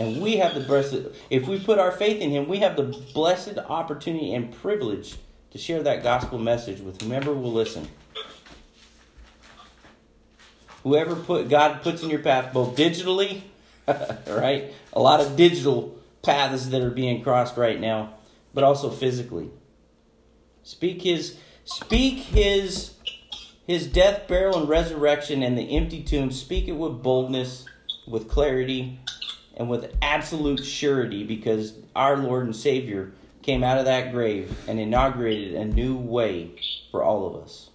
And 0.00 0.22
we 0.22 0.38
have 0.38 0.54
the 0.54 0.60
blessed, 0.60 1.08
if 1.28 1.46
we 1.46 1.58
put 1.60 1.78
our 1.78 1.92
faith 1.92 2.22
in 2.22 2.30
Him, 2.30 2.48
we 2.48 2.60
have 2.60 2.74
the 2.74 2.84
blessed 3.12 3.58
opportunity 3.58 4.32
and 4.32 4.50
privilege 4.50 5.16
to 5.50 5.58
share 5.58 5.82
that 5.82 6.02
gospel 6.02 6.38
message 6.38 6.80
with 6.80 7.02
whomever 7.02 7.34
will 7.34 7.52
listen. 7.52 7.86
whoever 10.84 11.14
put 11.14 11.50
God 11.50 11.82
puts 11.82 12.02
in 12.02 12.08
your 12.08 12.20
path, 12.20 12.54
both 12.54 12.76
digitally, 12.76 13.42
right? 14.26 14.72
A 14.94 15.00
lot 15.00 15.20
of 15.20 15.36
digital 15.36 15.98
paths 16.22 16.70
that 16.70 16.80
are 16.80 16.90
being 16.90 17.22
crossed 17.22 17.58
right 17.58 17.78
now, 17.78 18.14
but 18.54 18.64
also 18.64 18.88
physically. 18.88 19.50
Speak 20.62 21.02
his 21.02 21.36
speak 21.64 22.20
his 22.20 22.94
his 23.66 23.86
death, 23.86 24.26
burial, 24.28 24.60
and 24.60 24.66
resurrection 24.66 25.42
and 25.42 25.58
the 25.58 25.76
empty 25.76 26.02
tomb. 26.02 26.30
Speak 26.30 26.68
it 26.68 26.72
with 26.72 27.02
boldness, 27.02 27.66
with 28.08 28.28
clarity, 28.28 28.98
and 29.60 29.68
with 29.68 29.94
absolute 30.00 30.64
surety, 30.64 31.22
because 31.22 31.74
our 31.94 32.16
Lord 32.16 32.46
and 32.46 32.56
Savior 32.56 33.12
came 33.42 33.62
out 33.62 33.76
of 33.76 33.84
that 33.84 34.10
grave 34.10 34.58
and 34.66 34.80
inaugurated 34.80 35.52
a 35.52 35.66
new 35.66 35.94
way 35.94 36.52
for 36.90 37.04
all 37.04 37.26
of 37.26 37.42
us. 37.42 37.68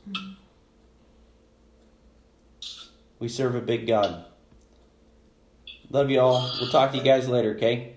We 3.20 3.28
serve 3.28 3.54
a 3.54 3.62
big 3.62 3.86
God. 3.86 4.26
Love 5.92 6.10
you 6.10 6.22
all. 6.22 6.52
We'll 6.60 6.72
talk 6.72 6.92
to 6.94 6.98
you 6.98 7.04
guys 7.04 7.30
later, 7.30 7.54
okay? 7.56 7.94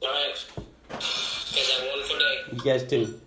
All 0.00 0.08
right. 0.08 0.34
You 0.56 0.64
guys 0.94 1.70
have 1.70 1.84
a 1.84 1.88
wonderful 1.90 2.18
day. 2.18 2.38
You 2.50 2.60
guys 2.64 2.88
too. 2.88 3.20